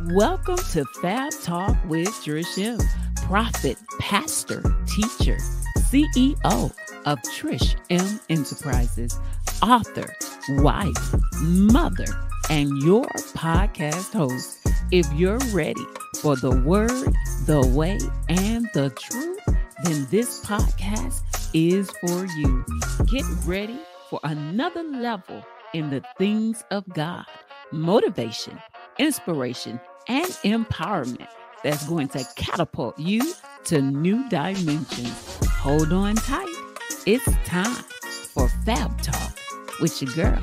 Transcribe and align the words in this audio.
Welcome 0.00 0.56
to 0.56 0.86
Fab 1.02 1.32
Talk 1.42 1.76
with 1.86 2.08
Trish 2.08 2.58
M, 2.58 2.78
prophet, 3.26 3.76
pastor, 4.00 4.62
teacher, 4.86 5.36
CEO 5.76 6.72
of 7.04 7.18
Trish 7.22 7.76
M 7.90 8.18
Enterprises, 8.30 9.18
author, 9.62 10.16
wife, 10.62 11.14
mother, 11.42 12.06
and 12.48 12.70
your 12.82 13.04
podcast 13.34 14.14
host. 14.14 14.66
If 14.90 15.12
you're 15.12 15.38
ready 15.52 15.86
for 16.20 16.36
the 16.36 16.58
word, 16.62 17.12
the 17.44 17.60
way, 17.74 17.98
and 18.30 18.66
the 18.72 18.90
truth, 18.90 19.40
then 19.84 20.06
this 20.10 20.40
podcast 20.40 21.20
is 21.52 21.90
for 22.00 22.24
you. 22.38 22.64
Get 23.06 23.24
ready 23.44 23.78
for 24.08 24.20
another 24.24 24.84
level 24.84 25.44
in 25.74 25.90
the 25.90 26.02
things 26.16 26.64
of 26.70 26.88
God, 26.88 27.26
motivation, 27.72 28.58
inspiration, 28.98 29.80
and 30.08 30.26
empowerment 30.44 31.28
that's 31.62 31.86
going 31.88 32.08
to 32.08 32.24
catapult 32.36 32.98
you 32.98 33.34
to 33.64 33.80
new 33.80 34.28
dimensions. 34.28 35.38
Hold 35.48 35.92
on 35.92 36.16
tight. 36.16 36.48
It's 37.06 37.24
time 37.44 37.84
for 38.34 38.48
Fab 38.64 39.00
Talk 39.02 39.38
with 39.80 40.00
your 40.02 40.12
girl, 40.14 40.42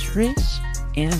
Trish 0.00 0.60
M. 0.96 1.18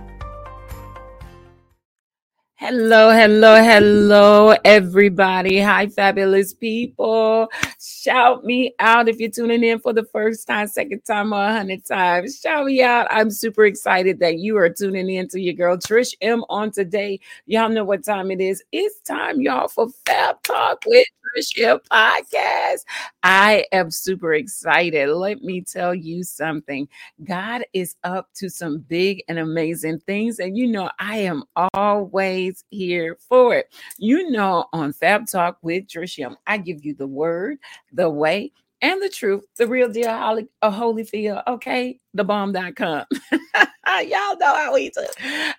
Hello, 2.66 3.10
hello, 3.10 3.62
hello, 3.62 4.56
everybody. 4.64 5.60
Hi, 5.60 5.86
fabulous 5.86 6.54
people. 6.54 7.50
Shout 7.78 8.42
me 8.42 8.74
out 8.78 9.06
if 9.06 9.18
you're 9.18 9.28
tuning 9.28 9.62
in 9.62 9.80
for 9.80 9.92
the 9.92 10.04
first 10.04 10.46
time, 10.46 10.66
second 10.68 11.02
time, 11.04 11.34
or 11.34 11.44
a 11.44 11.52
hundred 11.52 11.84
times. 11.84 12.40
Shout 12.40 12.64
me 12.64 12.82
out. 12.82 13.06
I'm 13.10 13.30
super 13.30 13.66
excited 13.66 14.18
that 14.20 14.38
you 14.38 14.56
are 14.56 14.70
tuning 14.70 15.10
in 15.10 15.28
to 15.28 15.40
your 15.42 15.52
girl 15.52 15.76
Trish 15.76 16.14
M 16.22 16.42
on 16.48 16.70
today. 16.70 17.20
Y'all 17.44 17.68
know 17.68 17.84
what 17.84 18.02
time 18.02 18.30
it 18.30 18.40
is. 18.40 18.64
It's 18.72 18.98
time, 19.00 19.42
y'all, 19.42 19.68
for 19.68 19.90
Fab 20.06 20.42
Talk 20.42 20.84
with 20.86 21.06
Podcast. 21.34 22.84
I 23.22 23.64
am 23.72 23.90
super 23.90 24.34
excited. 24.34 25.08
Let 25.08 25.42
me 25.42 25.60
tell 25.62 25.94
you 25.94 26.22
something. 26.22 26.88
God 27.24 27.64
is 27.72 27.96
up 28.04 28.28
to 28.34 28.48
some 28.48 28.78
big 28.78 29.22
and 29.28 29.38
amazing 29.38 30.00
things, 30.00 30.38
and 30.38 30.56
you 30.56 30.66
know 30.66 30.90
I 30.98 31.18
am 31.18 31.44
always 31.74 32.64
here 32.70 33.16
for 33.28 33.54
it. 33.54 33.74
You 33.98 34.30
know, 34.30 34.66
on 34.72 34.92
Fab 34.92 35.26
Talk 35.26 35.58
with 35.62 35.86
Trish 35.86 36.22
M, 36.24 36.36
I 36.46 36.58
give 36.58 36.84
you 36.84 36.94
the 36.94 37.06
word, 37.06 37.58
the 37.92 38.08
way, 38.08 38.52
and 38.80 39.02
the 39.02 39.08
truth, 39.08 39.44
the 39.56 39.66
real 39.66 39.88
deal, 39.88 40.10
Holly, 40.10 40.48
a 40.62 40.70
Holyfield, 40.70 41.42
okay? 41.46 41.98
The 42.12 42.24
bomb.com. 42.24 43.06
Y'all 44.00 44.36
know 44.38 44.54
how 44.54 44.74
we 44.74 44.90
do. 44.90 45.06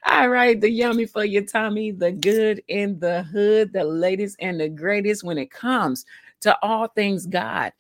All 0.05 0.30
right, 0.30 0.59
the 0.59 0.69
yummy 0.69 1.05
for 1.05 1.25
your 1.25 1.44
tummy, 1.44 1.91
the 1.91 2.11
good 2.11 2.61
in 2.67 3.00
the 3.00 3.23
hood, 3.23 3.73
the 3.73 3.83
latest 3.83 4.38
and 4.39 4.59
the 4.59 4.69
greatest 4.69 5.23
when 5.23 5.38
it 5.38 5.52
comes 5.52 6.05
to 6.42 6.58
all 6.61 6.88
things 6.88 7.25
God. 7.25 7.72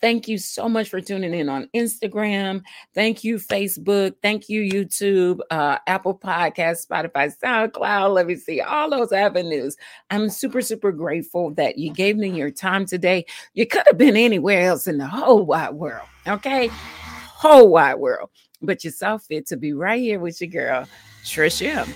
Thank 0.00 0.28
you 0.28 0.38
so 0.38 0.68
much 0.68 0.88
for 0.88 1.00
tuning 1.00 1.34
in 1.34 1.48
on 1.48 1.68
Instagram. 1.74 2.62
Thank 2.94 3.24
you, 3.24 3.36
Facebook. 3.36 4.14
Thank 4.22 4.48
you, 4.48 4.62
YouTube, 4.62 5.40
uh, 5.50 5.78
Apple 5.88 6.16
Podcast, 6.16 6.86
Spotify, 6.86 7.32
SoundCloud. 7.42 8.14
Let 8.14 8.26
me 8.26 8.36
see 8.36 8.60
all 8.60 8.90
those 8.90 9.10
avenues. 9.10 9.76
I'm 10.10 10.30
super, 10.30 10.62
super 10.62 10.92
grateful 10.92 11.50
that 11.54 11.78
you 11.78 11.92
gave 11.92 12.16
me 12.16 12.30
your 12.30 12.50
time 12.50 12.86
today. 12.86 13.26
You 13.54 13.66
could 13.66 13.82
have 13.86 13.98
been 13.98 14.16
anywhere 14.16 14.68
else 14.68 14.86
in 14.86 14.98
the 14.98 15.06
whole 15.06 15.44
wide 15.44 15.74
world, 15.74 16.06
okay? 16.28 16.68
Whole 16.68 17.68
wide 17.68 17.96
world. 17.96 18.30
But 18.60 18.84
you 18.84 18.90
fit 18.90 19.46
to 19.46 19.56
be 19.56 19.72
right 19.72 20.00
here 20.00 20.18
with 20.18 20.40
your 20.40 20.50
girl, 20.50 20.88
Trish 21.24 21.64
M. 21.64 21.94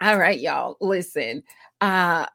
All 0.00 0.18
right, 0.18 0.40
y'all. 0.40 0.76
Listen, 0.80 1.42
uh, 1.80 2.26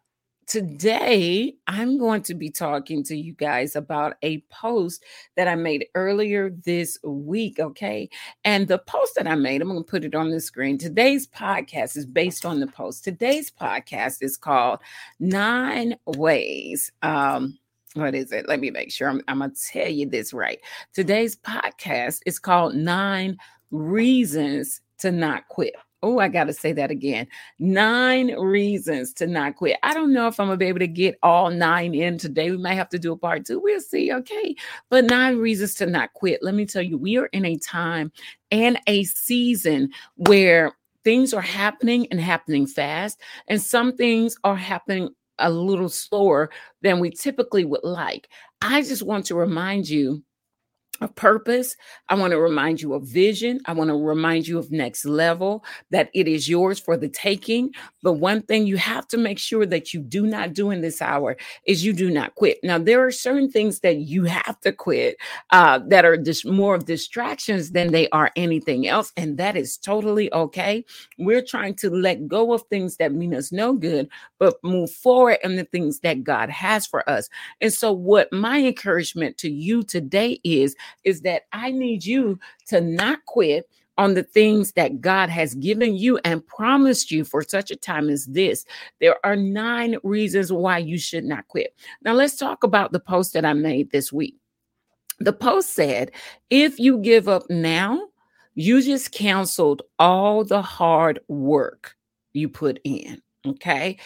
today 0.48 1.56
I'm 1.68 1.98
going 1.98 2.22
to 2.24 2.36
be 2.36 2.50
talking 2.50 3.04
to 3.06 3.16
you 3.16 3.34
guys 3.34 3.76
about 3.76 4.16
a 4.22 4.42
post 4.52 5.04
that 5.36 5.48
I 5.48 5.56
made 5.56 5.88
earlier 5.96 6.52
this 6.52 7.00
week. 7.04 7.60
Okay. 7.60 8.10
And 8.44 8.68
the 8.68 8.78
post 8.78 9.16
that 9.16 9.28
I 9.28 9.36
made, 9.36 9.62
I'm 9.62 9.70
going 9.70 9.84
to 9.84 9.90
put 9.90 10.06
it 10.06 10.16
on 10.16 10.30
the 10.30 10.40
screen. 10.40 10.78
Today's 10.78 11.28
podcast 11.28 11.98
is 11.98 12.06
based 12.06 12.46
on 12.46 12.60
the 12.60 12.68
post. 12.68 13.04
Today's 13.04 13.50
podcast 13.50 14.18
is 14.22 14.38
called 14.38 14.80
Nine 15.20 15.96
Ways. 16.06 16.92
Um, 17.02 17.58
what 17.96 18.14
is 18.14 18.32
it? 18.32 18.48
Let 18.48 18.60
me 18.60 18.70
make 18.70 18.92
sure 18.92 19.10
I'm, 19.10 19.22
I'm 19.28 19.40
going 19.40 19.52
to 19.52 19.62
tell 19.62 19.90
you 19.90 20.08
this 20.08 20.34
right. 20.34 20.60
Today's 20.94 21.36
podcast 21.36 22.22
is 22.26 22.40
called 22.40 22.76
Nine 22.76 23.38
Reasons 23.72 24.82
to 25.00 25.12
Not 25.12 25.48
Quit. 25.48 25.74
Oh, 26.04 26.20
I 26.20 26.28
got 26.28 26.44
to 26.44 26.54
say 26.54 26.72
that 26.74 26.92
again. 26.92 27.26
Nine 27.58 28.36
reasons 28.36 29.12
to 29.14 29.26
not 29.26 29.56
quit. 29.56 29.78
I 29.82 29.96
don't 29.96 30.14
know 30.14 30.28
if 30.28 30.40
I'm 30.40 30.46
going 30.46 30.60
to 30.60 30.64
be 30.64 30.68
able 30.68 30.80
to 30.80 30.88
get 30.88 31.18
all 31.24 31.50
nine 31.50 31.96
in 31.96 32.20
today. 32.20 32.52
We 32.52 32.58
might 32.58 32.76
have 32.76 32.90
to 32.90 33.00
do 33.00 33.14
a 33.14 33.18
part 33.18 33.44
two. 33.44 33.60
We'll 33.60 33.82
see. 33.82 34.14
Okay. 34.14 34.56
But 34.92 35.06
nine 35.06 35.38
reasons 35.38 35.74
to 35.76 35.88
not 35.88 36.14
quit. 36.14 36.44
Let 36.44 36.54
me 36.54 36.68
tell 36.68 36.84
you, 36.84 37.00
we 37.00 37.18
are 37.18 37.26
in 37.28 37.44
a 37.44 37.58
time 37.58 38.12
and 38.52 38.80
a 38.86 39.06
season 39.06 39.90
where 40.18 40.74
things 41.04 41.34
are 41.34 41.42
happening 41.42 42.06
and 42.12 42.22
happening 42.22 42.68
fast, 42.68 43.20
and 43.48 43.60
some 43.60 43.98
things 43.98 44.38
are 44.44 44.56
happening 44.56 45.10
a 45.40 45.50
little 45.50 45.90
slower 45.90 46.50
than 46.82 47.00
we 47.00 47.10
typically 47.12 47.66
would 47.66 47.84
like. 47.84 48.28
I 48.62 48.82
just 48.82 49.04
want 49.04 49.26
to 49.28 49.36
remind 49.36 49.90
you 49.90 50.24
a 51.02 51.08
purpose. 51.08 51.76
I 52.10 52.16
want 52.16 52.32
to 52.32 52.40
remind 52.40 52.82
you 52.82 52.94
of 52.94 53.04
vision. 53.04 53.60
I 53.66 53.74
want 53.74 53.90
to 53.90 53.96
remind 53.96 54.48
you 54.48 54.58
of 54.58 54.72
next 54.72 55.06
level, 55.06 55.64
that 55.92 56.10
it 56.14 56.28
is 56.28 56.48
yours 56.48 56.80
for 56.80 56.98
the 56.98 57.10
taking. 57.10 57.72
But 58.04 58.14
one 58.14 58.42
thing 58.44 58.68
you 58.68 58.78
have 58.78 59.08
to 59.10 59.18
make 59.18 59.40
sure 59.40 59.66
that 59.66 59.94
you 59.94 60.02
do 60.02 60.26
not 60.26 60.54
do 60.54 60.72
in 60.72 60.82
this 60.82 61.02
hour 61.02 61.38
is 61.66 61.86
you 61.86 61.94
do 61.94 62.10
not 62.10 62.36
quit. 62.36 62.60
Now, 62.64 62.78
there 62.78 63.06
are 63.06 63.12
certain 63.12 63.52
things 63.52 63.80
that 63.82 63.98
you 63.98 64.24
have 64.26 64.60
to 64.62 64.72
quit 64.72 65.18
uh, 65.52 65.80
that 65.88 66.06
are 66.06 66.18
just 66.18 66.46
more 66.46 66.76
of 66.76 66.86
distractions 66.86 67.72
than 67.72 67.92
they 67.92 68.10
are 68.10 68.32
anything 68.36 68.88
else. 68.88 69.12
And 69.18 69.38
that 69.38 69.56
is 69.56 69.78
totally 69.78 70.32
okay. 70.34 70.86
We're 71.18 71.44
trying 71.44 71.76
to 71.76 71.90
let 71.90 72.28
go 72.28 72.54
of 72.54 72.64
things 72.64 72.98
that 72.98 73.14
mean 73.14 73.34
us 73.34 73.52
no 73.52 73.74
good, 73.74 74.10
but 74.40 74.56
move 74.64 74.92
forward 74.92 75.38
in 75.44 75.56
the 75.56 75.66
things 75.66 76.00
that 76.00 76.24
God 76.24 76.50
has 76.50 76.86
for 76.86 77.08
us. 77.10 77.30
And 77.62 77.72
so, 77.74 77.92
what 77.92 78.32
my 78.32 78.60
encouragement 78.60 79.38
to 79.40 79.50
you 79.52 79.84
today 79.84 80.40
is, 80.44 80.76
is 81.04 81.22
that 81.22 81.44
I 81.54 81.72
need 81.72 82.06
you 82.06 82.40
to 82.68 82.82
not 82.82 83.26
quit 83.26 83.70
on 83.98 84.14
the 84.14 84.24
things 84.24 84.74
that 84.74 85.00
God 85.00 85.30
has 85.30 85.56
given 85.56 85.96
you 85.96 86.20
and 86.26 86.46
promised 86.46 87.12
you 87.12 87.24
for 87.24 87.42
such 87.42 87.72
a 87.72 87.76
time 87.76 88.10
as 88.10 88.26
this. 88.26 88.66
There 89.00 89.16
are 89.26 89.36
nine 89.36 89.96
reasons 90.04 90.52
why 90.52 90.80
you 90.80 90.98
should 90.98 91.24
not 91.24 91.48
quit. 91.48 91.74
Now, 92.04 92.14
let's 92.14 92.36
talk 92.36 92.64
about 92.64 92.92
the 92.92 93.00
post 93.00 93.34
that 93.34 93.46
I 93.46 93.54
made 93.54 93.92
this 93.92 94.12
week. 94.12 94.36
The 95.20 95.34
post 95.34 95.74
said, 95.74 96.12
if 96.50 96.78
you 96.78 96.98
give 96.98 97.30
up 97.30 97.44
now, 97.50 98.08
you 98.54 98.82
just 98.82 99.12
canceled 99.12 99.82
all 99.98 100.44
the 100.44 100.62
hard 100.62 101.20
work 101.28 101.96
you 102.34 102.50
put 102.50 102.80
in. 102.84 103.22
Okay. 103.46 103.98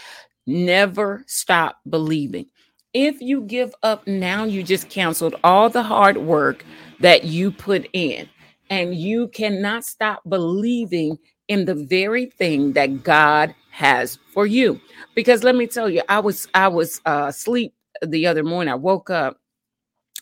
Never 0.45 1.23
stop 1.27 1.79
believing. 1.89 2.47
If 2.93 3.21
you 3.21 3.41
give 3.41 3.73
up 3.83 4.07
now, 4.07 4.45
you 4.45 4.63
just 4.63 4.89
canceled 4.89 5.35
all 5.43 5.69
the 5.69 5.83
hard 5.83 6.17
work 6.17 6.65
that 6.99 7.23
you 7.23 7.51
put 7.51 7.87
in, 7.93 8.27
and 8.71 8.95
you 8.95 9.27
cannot 9.27 9.85
stop 9.85 10.21
believing 10.27 11.17
in 11.47 11.65
the 11.65 11.75
very 11.75 12.25
thing 12.25 12.73
that 12.73 13.03
God 13.03 13.53
has 13.71 14.17
for 14.33 14.47
you. 14.47 14.81
Because 15.15 15.43
let 15.43 15.55
me 15.55 15.67
tell 15.67 15.89
you, 15.89 16.01
I 16.09 16.19
was 16.19 16.47
I 16.55 16.67
was 16.67 16.99
uh, 17.05 17.25
asleep 17.29 17.73
the 18.01 18.25
other 18.25 18.43
morning. 18.43 18.71
I 18.71 18.75
woke 18.75 19.11
up 19.11 19.37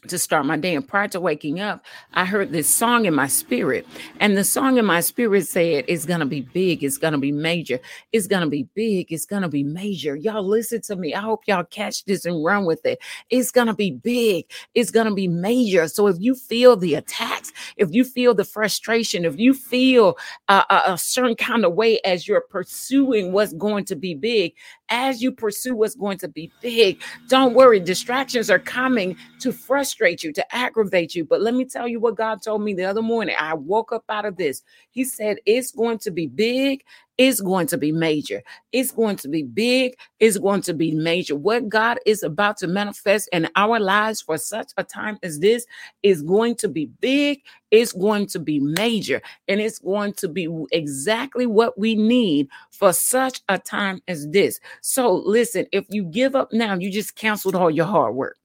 to 0.07 0.19
start 0.19 0.45
my 0.45 0.57
day. 0.57 0.75
And 0.75 0.87
prior 0.87 1.07
to 1.09 1.19
waking 1.19 1.59
up, 1.59 1.85
I 2.13 2.25
heard 2.25 2.51
this 2.51 2.67
song 2.67 3.05
in 3.05 3.13
my 3.13 3.27
spirit. 3.27 3.87
And 4.19 4.37
the 4.37 4.43
song 4.43 4.77
in 4.77 4.85
my 4.85 5.01
spirit 5.01 5.47
said, 5.47 5.85
It's 5.87 6.05
going 6.05 6.19
to 6.19 6.25
be 6.25 6.41
big. 6.41 6.83
It's 6.83 6.97
going 6.97 7.13
to 7.13 7.19
be 7.19 7.31
major. 7.31 7.79
It's 8.11 8.27
going 8.27 8.41
to 8.41 8.49
be 8.49 8.67
big. 8.73 9.11
It's 9.11 9.25
going 9.25 9.41
to 9.41 9.47
be 9.47 9.63
major. 9.63 10.15
Y'all 10.15 10.43
listen 10.43 10.81
to 10.81 10.95
me. 10.95 11.13
I 11.13 11.21
hope 11.21 11.43
y'all 11.47 11.63
catch 11.63 12.05
this 12.05 12.25
and 12.25 12.43
run 12.43 12.65
with 12.65 12.85
it. 12.85 12.99
It's 13.29 13.51
going 13.51 13.67
to 13.67 13.73
be 13.73 13.91
big. 13.91 14.45
It's 14.73 14.91
going 14.91 15.07
to 15.07 15.13
be 15.13 15.27
major. 15.27 15.87
So 15.87 16.07
if 16.07 16.17
you 16.19 16.35
feel 16.35 16.75
the 16.75 16.95
attacks, 16.95 17.51
if 17.77 17.89
you 17.91 18.03
feel 18.03 18.33
the 18.33 18.45
frustration, 18.45 19.25
if 19.25 19.37
you 19.39 19.53
feel 19.53 20.17
uh, 20.47 20.63
a, 20.69 20.93
a 20.93 20.97
certain 20.97 21.35
kind 21.35 21.65
of 21.65 21.73
way 21.73 21.99
as 22.05 22.27
you're 22.27 22.41
pursuing 22.41 23.31
what's 23.31 23.53
going 23.53 23.85
to 23.85 23.95
be 23.95 24.15
big, 24.15 24.53
as 24.89 25.21
you 25.21 25.31
pursue 25.31 25.75
what's 25.75 25.95
going 25.95 26.17
to 26.19 26.27
be 26.27 26.51
big, 26.61 27.01
don't 27.27 27.53
worry. 27.53 27.79
Distractions 27.79 28.49
are 28.49 28.59
coming 28.59 29.15
to 29.39 29.51
frustrate 29.51 30.23
you, 30.23 30.31
to 30.33 30.55
aggravate 30.55 31.15
you. 31.15 31.25
But 31.25 31.41
let 31.41 31.53
me 31.53 31.65
tell 31.65 31.87
you 31.87 31.99
what 31.99 32.15
God 32.15 32.41
told 32.41 32.61
me 32.61 32.73
the 32.73 32.85
other 32.85 33.01
morning. 33.01 33.35
I 33.39 33.53
woke 33.53 33.91
up 33.91 34.05
out 34.09 34.25
of 34.25 34.37
this. 34.37 34.63
He 34.91 35.03
said, 35.03 35.37
It's 35.45 35.71
going 35.71 35.99
to 35.99 36.11
be 36.11 36.27
big 36.27 36.83
is 37.17 37.41
going 37.41 37.67
to 37.67 37.77
be 37.77 37.91
major. 37.91 38.43
It's 38.71 38.91
going 38.91 39.15
to 39.17 39.27
be 39.27 39.43
big. 39.43 39.97
It's 40.19 40.37
going 40.37 40.61
to 40.61 40.73
be 40.73 40.93
major. 40.93 41.35
What 41.35 41.69
God 41.69 41.99
is 42.05 42.23
about 42.23 42.57
to 42.57 42.67
manifest 42.67 43.29
in 43.31 43.49
our 43.55 43.79
lives 43.79 44.21
for 44.21 44.37
such 44.37 44.71
a 44.77 44.83
time 44.83 45.17
as 45.23 45.39
this 45.39 45.65
is 46.03 46.21
going 46.21 46.55
to 46.55 46.67
be 46.67 46.85
big. 46.99 47.41
It's 47.71 47.91
going 47.91 48.27
to 48.27 48.39
be 48.39 48.59
major. 48.59 49.21
And 49.47 49.59
it's 49.59 49.79
going 49.79 50.13
to 50.13 50.27
be 50.27 50.47
exactly 50.71 51.45
what 51.45 51.77
we 51.77 51.95
need 51.95 52.47
for 52.71 52.93
such 52.93 53.41
a 53.49 53.57
time 53.57 54.01
as 54.07 54.27
this. 54.29 54.59
So 54.81 55.13
listen, 55.13 55.65
if 55.71 55.85
you 55.89 56.03
give 56.03 56.35
up 56.35 56.53
now, 56.53 56.75
you 56.75 56.91
just 56.91 57.15
canceled 57.15 57.55
all 57.55 57.71
your 57.71 57.85
hard 57.85 58.15
work 58.15 58.37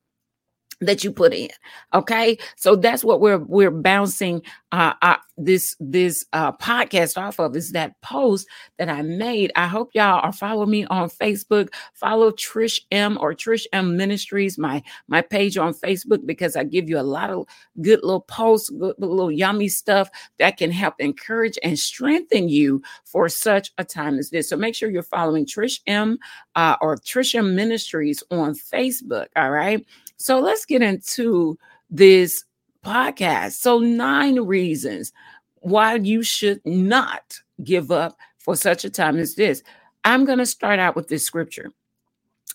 that 0.82 1.04
you 1.04 1.12
put 1.12 1.32
in 1.32 1.50
okay? 1.94 2.38
So 2.56 2.76
that's 2.76 3.04
what 3.04 3.20
we're 3.20 3.38
we're 3.38 3.70
bouncing 3.70 4.42
uh, 4.72 4.94
uh 5.02 5.16
this 5.36 5.76
this 5.80 6.24
uh 6.32 6.52
podcast 6.52 7.20
off 7.20 7.38
of 7.38 7.56
is 7.56 7.72
that 7.72 8.00
post 8.00 8.46
that 8.78 8.88
i 8.88 9.02
made. 9.02 9.52
I 9.56 9.66
hope 9.66 9.90
y'all 9.94 10.20
are 10.22 10.32
following 10.32 10.70
me 10.70 10.84
on 10.86 11.10
facebook. 11.10 11.72
Follow 11.94 12.30
trish 12.30 12.80
m 12.90 13.18
or 13.20 13.34
trish 13.34 13.66
m 13.72 13.96
ministries 13.96 14.58
my 14.58 14.82
my 15.08 15.20
page 15.20 15.56
on 15.56 15.74
facebook 15.74 16.24
because 16.26 16.56
i 16.56 16.64
give 16.64 16.88
you 16.88 16.98
a 16.98 17.02
lot 17.02 17.30
of 17.30 17.46
good 17.80 18.00
little 18.02 18.20
posts 18.22 18.70
good 18.70 18.94
little 18.98 19.30
yummy 19.30 19.68
stuff 19.68 20.08
that 20.38 20.56
can 20.56 20.70
help 20.70 20.94
encourage 20.98 21.58
and 21.62 21.78
strengthen 21.78 22.48
you 22.48 22.82
for 23.04 23.28
such 23.28 23.72
a 23.78 23.84
time 23.84 24.18
as 24.18 24.30
this. 24.30 24.48
So 24.48 24.56
make 24.56 24.74
sure 24.74 24.90
you're 24.90 25.02
following 25.02 25.46
trish 25.46 25.80
m 25.86 26.18
uh, 26.54 26.76
or 26.80 26.96
trish 26.96 27.34
m 27.34 27.54
ministries 27.54 28.22
on 28.30 28.54
facebook 28.54 29.26
all 29.36 29.50
right 29.50 29.84
so 30.22 30.40
let's 30.40 30.64
get 30.64 30.82
into 30.82 31.58
this 31.90 32.44
podcast. 32.84 33.52
So, 33.52 33.78
nine 33.78 34.40
reasons 34.40 35.12
why 35.56 35.96
you 35.96 36.22
should 36.22 36.60
not 36.64 37.38
give 37.62 37.90
up 37.90 38.16
for 38.38 38.56
such 38.56 38.84
a 38.84 38.90
time 38.90 39.18
as 39.18 39.34
this. 39.34 39.62
I'm 40.04 40.24
going 40.24 40.38
to 40.38 40.46
start 40.46 40.78
out 40.78 40.96
with 40.96 41.08
this 41.08 41.24
scripture. 41.24 41.72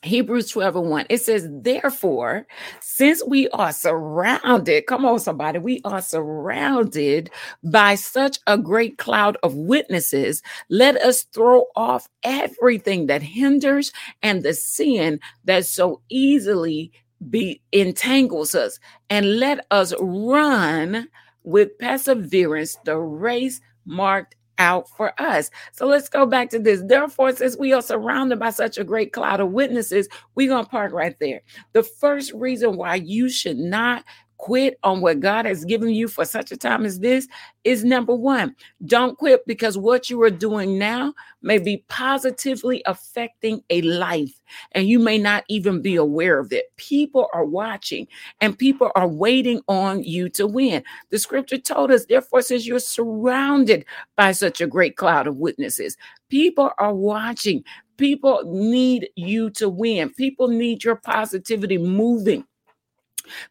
Hebrews 0.03 0.49
12 0.49 0.75
and 0.75 0.89
1. 0.89 1.05
It 1.09 1.21
says, 1.21 1.47
Therefore, 1.49 2.45
since 2.81 3.23
we 3.25 3.49
are 3.49 3.71
surrounded, 3.71 4.85
come 4.85 5.05
on, 5.05 5.19
somebody, 5.19 5.59
we 5.59 5.81
are 5.85 6.01
surrounded 6.01 7.31
by 7.63 7.95
such 7.95 8.37
a 8.45 8.57
great 8.57 8.97
cloud 8.97 9.37
of 9.41 9.55
witnesses, 9.55 10.43
let 10.69 10.97
us 10.97 11.23
throw 11.23 11.65
off 11.75 12.07
everything 12.23 13.07
that 13.07 13.23
hinders 13.23 13.91
and 14.21 14.43
the 14.43 14.53
sin 14.53 15.19
that 15.45 15.65
so 15.65 16.01
easily 16.09 16.91
be 17.29 17.61
entangles 17.71 18.55
us 18.55 18.79
and 19.09 19.39
let 19.39 19.65
us 19.71 19.93
run 19.99 21.07
with 21.43 21.77
perseverance 21.79 22.77
the 22.85 22.97
race 22.97 23.61
marked 23.85 24.35
out 24.59 24.89
for 24.89 25.19
us. 25.21 25.49
So 25.71 25.85
let's 25.85 26.09
go 26.09 26.25
back 26.25 26.49
to 26.49 26.59
this. 26.59 26.81
Therefore, 26.85 27.31
since 27.31 27.57
we 27.57 27.73
are 27.73 27.81
surrounded 27.81 28.39
by 28.39 28.49
such 28.49 28.77
a 28.77 28.83
great 28.83 29.13
cloud 29.13 29.39
of 29.39 29.51
witnesses, 29.51 30.07
we're 30.35 30.49
going 30.49 30.65
to 30.65 30.69
park 30.69 30.93
right 30.93 31.17
there. 31.19 31.41
The 31.73 31.83
first 31.83 32.33
reason 32.33 32.75
why 32.75 32.95
you 32.95 33.29
should 33.29 33.57
not 33.57 34.03
quit 34.37 34.77
on 34.83 35.01
what 35.01 35.19
God 35.19 35.45
has 35.45 35.65
given 35.65 35.89
you 35.89 36.07
for 36.07 36.25
such 36.25 36.51
a 36.51 36.57
time 36.57 36.85
as 36.85 36.99
this 36.99 37.27
is 37.63 37.83
number 37.83 38.15
one, 38.15 38.55
don't 38.85 39.17
quit 39.17 39.45
because 39.45 39.77
what 39.77 40.09
you 40.09 40.21
are 40.21 40.29
doing 40.29 40.77
now 40.77 41.13
may 41.41 41.57
be 41.57 41.83
positively 41.89 42.81
affecting 42.85 43.61
a 43.69 43.81
life 43.81 44.39
and 44.71 44.87
you 44.87 44.99
may 44.99 45.17
not 45.17 45.43
even 45.49 45.81
be 45.81 45.95
aware 45.95 46.39
of 46.39 46.51
it. 46.53 46.65
People 46.77 47.27
are 47.33 47.45
watching 47.45 48.07
and 48.41 48.57
people 48.57 48.91
are 48.95 49.07
waiting 49.07 49.61
on 49.67 50.03
you 50.03 50.29
to 50.29 50.47
win. 50.47 50.83
The 51.09 51.19
scripture 51.19 51.57
told 51.57 51.91
us, 51.91 52.05
therefore, 52.05 52.41
since 52.41 52.65
you're 52.65 52.79
surrounded 52.79 53.85
by 54.15 54.31
such 54.31 54.61
a 54.61 54.67
great 54.67 54.97
cloud 54.97 55.27
of 55.27 55.37
witnesses, 55.37 55.97
people 56.29 56.71
are 56.77 56.93
watching. 56.93 57.63
People 57.97 58.43
need 58.45 59.09
you 59.15 59.49
to 59.51 59.69
win. 59.69 60.11
People 60.11 60.47
need 60.47 60.83
your 60.83 60.95
positivity 60.95 61.77
moving. 61.77 62.45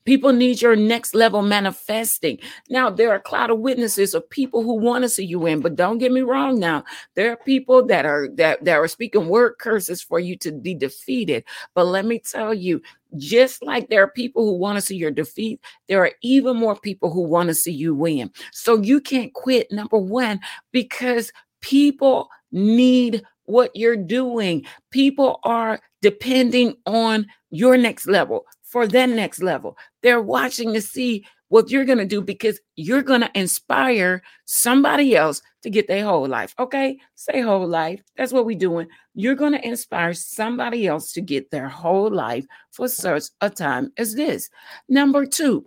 People 0.04 0.32
need 0.32 0.62
your 0.62 0.76
next 0.76 1.14
level 1.14 1.42
manifesting. 1.42 2.38
Now, 2.70 2.90
there 2.90 3.10
are 3.10 3.16
a 3.16 3.20
cloud 3.20 3.50
of 3.50 3.58
witnesses 3.58 4.14
of 4.14 4.28
people 4.30 4.62
who 4.62 4.74
want 4.74 5.02
to 5.02 5.08
see 5.08 5.24
you 5.24 5.38
win, 5.38 5.60
but 5.60 5.76
don't 5.76 5.98
get 5.98 6.12
me 6.12 6.22
wrong 6.22 6.58
now. 6.58 6.84
There 7.14 7.30
are 7.32 7.36
people 7.36 7.84
that 7.86 8.06
are 8.06 8.28
that, 8.34 8.64
that 8.64 8.76
are 8.76 8.88
speaking 8.88 9.28
word 9.28 9.56
curses 9.58 10.02
for 10.02 10.18
you 10.18 10.36
to 10.38 10.52
be 10.52 10.74
defeated. 10.74 11.44
But 11.74 11.84
let 11.84 12.04
me 12.04 12.18
tell 12.18 12.54
you, 12.54 12.82
just 13.16 13.62
like 13.62 13.88
there 13.88 14.02
are 14.02 14.10
people 14.10 14.44
who 14.44 14.58
want 14.58 14.76
to 14.76 14.82
see 14.82 14.96
your 14.96 15.10
defeat, 15.10 15.60
there 15.88 16.02
are 16.02 16.12
even 16.22 16.56
more 16.56 16.76
people 16.76 17.10
who 17.10 17.22
want 17.22 17.48
to 17.48 17.54
see 17.54 17.72
you 17.72 17.94
win. 17.94 18.30
So 18.52 18.80
you 18.80 19.00
can't 19.00 19.32
quit, 19.32 19.70
number 19.72 19.98
one, 19.98 20.40
because 20.72 21.32
people 21.60 22.28
need 22.52 23.22
what 23.44 23.74
you're 23.74 23.96
doing. 23.96 24.64
People 24.90 25.40
are 25.44 25.80
depending 26.02 26.76
on 26.86 27.26
your 27.50 27.76
next 27.76 28.06
level 28.06 28.44
for 28.66 28.86
that 28.86 29.08
next 29.08 29.42
level. 29.42 29.78
They're 30.02 30.20
watching 30.20 30.74
to 30.74 30.82
see 30.82 31.24
what 31.48 31.70
you're 31.70 31.84
going 31.84 31.98
to 31.98 32.04
do 32.04 32.20
because 32.20 32.60
you're 32.74 33.02
going 33.02 33.20
to 33.20 33.30
inspire 33.38 34.22
somebody 34.44 35.14
else 35.14 35.40
to 35.62 35.70
get 35.70 35.86
their 35.86 36.04
whole 36.04 36.26
life. 36.26 36.54
Okay? 36.58 36.98
Say 37.14 37.40
whole 37.40 37.66
life. 37.66 38.02
That's 38.16 38.32
what 38.32 38.44
we're 38.44 38.58
doing. 38.58 38.88
You're 39.14 39.36
going 39.36 39.52
to 39.52 39.66
inspire 39.66 40.12
somebody 40.12 40.86
else 40.86 41.12
to 41.12 41.20
get 41.20 41.50
their 41.50 41.68
whole 41.68 42.10
life 42.10 42.44
for 42.72 42.88
such 42.88 43.24
a 43.40 43.48
time 43.48 43.92
as 43.96 44.16
this. 44.16 44.50
Number 44.88 45.24
two, 45.24 45.66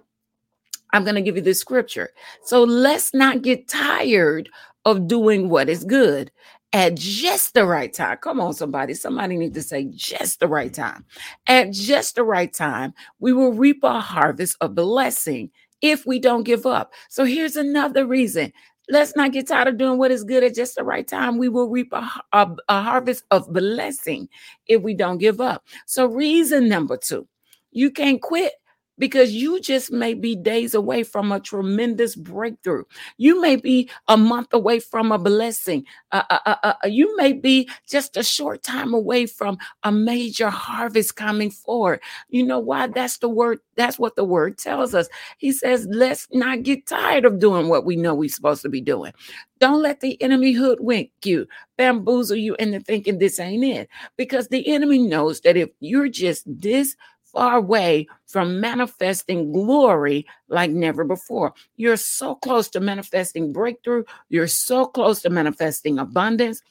I'm 0.92 1.04
going 1.04 1.16
to 1.16 1.22
give 1.22 1.38
you 1.38 1.42
the 1.42 1.54
scripture. 1.54 2.10
So 2.44 2.63
let's 2.63 3.13
not 3.13 3.42
get 3.42 3.69
tired 3.69 4.50
of 4.86 5.07
doing 5.07 5.50
what 5.50 5.69
is 5.69 5.84
good 5.84 6.31
at 6.74 6.95
just 6.95 7.54
the 7.54 7.66
right 7.66 7.92
time. 7.92 8.18
Come 8.18 8.39
on, 8.39 8.54
somebody. 8.54 8.94
Somebody 8.94 9.38
need 9.38 9.54
to 9.56 9.62
say 9.62 9.86
just 9.86 10.39
the 10.39 10.48
right 10.48 10.74
time. 10.74 11.06
At 11.48 11.71
just 11.71 12.16
the 12.16 12.24
right 12.24 12.54
time, 12.54 12.94
we 13.19 13.33
will 13.33 13.54
reap 13.54 13.83
a 13.83 14.00
harvest 14.00 14.57
of 14.62 14.75
blessing 14.75 15.50
if 15.81 16.06
we 16.06 16.19
don't 16.19 16.44
give 16.44 16.66
up. 16.66 16.94
So 17.10 17.24
here's 17.24 17.56
another 17.56 18.06
reason. 18.06 18.54
Let's 18.89 19.16
not 19.16 19.31
get 19.31 19.48
tired 19.48 19.68
of 19.68 19.77
doing 19.77 20.00
what 20.00 20.12
is 20.12 20.24
good 20.24 20.44
at 20.44 20.56
just 20.56 20.75
the 20.75 20.83
right 20.83 21.07
time. 21.07 21.38
We 21.38 21.48
will 21.48 21.69
reap 21.69 21.94
a, 21.94 22.10
a, 22.33 22.50
a 22.69 22.81
harvest 22.81 23.24
of 23.30 23.51
blessing 23.54 24.27
if 24.68 24.81
we 24.81 24.95
don't 24.95 25.19
give 25.19 25.39
up. 25.39 25.63
So, 25.86 26.08
reason 26.08 26.67
number 26.67 26.98
two, 26.98 27.27
you 27.72 27.91
can't 27.91 28.20
quit 28.20 28.53
because 29.00 29.32
you 29.32 29.60
just 29.60 29.91
may 29.91 30.13
be 30.13 30.36
days 30.36 30.75
away 30.75 31.03
from 31.03 31.32
a 31.32 31.39
tremendous 31.39 32.15
breakthrough. 32.15 32.84
You 33.18 33.41
may 33.41 33.56
be 33.56 33.89
a 34.08 34.18
month 34.18 34.53
away 34.53 34.79
from 34.79 35.12
a 35.12 35.18
blessing. 35.18 35.86
Uh, 36.12 36.24
uh, 36.29 36.39
uh, 36.46 36.56
uh, 36.63 36.74
you 36.88 37.15
may 37.18 37.34
be 37.34 37.70
just 37.89 38.18
a 38.18 38.24
short 38.24 38.62
time 38.62 38.94
away 38.94 39.25
from 39.25 39.58
a 39.84 39.91
major 39.91 40.50
harvest 40.50 41.15
coming 41.15 41.50
forward. 41.50 42.01
You 42.29 42.46
know 42.46 42.60
why? 42.60 42.88
That's 42.88 43.18
the 43.18 43.29
word. 43.29 43.60
That's 43.75 43.98
what 43.98 44.15
the 44.15 44.25
word 44.25 44.58
tells 44.58 44.94
us. 44.94 45.08
He 45.38 45.53
says, 45.53 45.88
let's 45.89 46.27
not 46.32 46.63
get 46.63 46.86
tired 46.86 47.24
of 47.24 47.39
doing 47.39 47.70
what 47.70 47.86
we 47.86 47.96
know 47.96 48.13
we're 48.13 48.29
supposed 48.29 48.62
to 48.63 48.70
be 48.70 48.82
doing. 48.82 49.13
Don't 49.60 49.82
let 49.82 50.01
the 50.01 50.22
enemy 50.22 50.51
hoodwink 50.53 51.12
you, 51.24 51.48
bamboozle 51.77 52.38
you 52.38 52.56
into 52.60 52.79
thinking 52.79 53.20
this 53.20 53.39
ain't 53.39 53.63
it. 53.63 53.89
Because 54.18 54.50
the 54.50 54.68
enemy 54.68 55.00
knows 55.00 55.41
that 55.41 55.58
if 55.58 55.70
you're 55.79 56.10
just 56.10 56.44
this 56.46 56.96
far 57.31 57.57
away 57.57 58.07
from 58.27 58.59
manifesting 58.59 59.51
glory 59.51 60.25
like 60.48 60.71
never 60.71 61.03
before. 61.03 61.53
You're 61.77 61.98
so 61.98 62.36
close 62.36 62.69
to 62.69 62.79
manifesting 62.79 63.51
breakthrough. 63.51 64.03
You're 64.29 64.48
so 64.48 64.86
close 64.86 65.21
to 65.24 65.29
manifesting 65.29 66.00
abundance. 66.00 66.62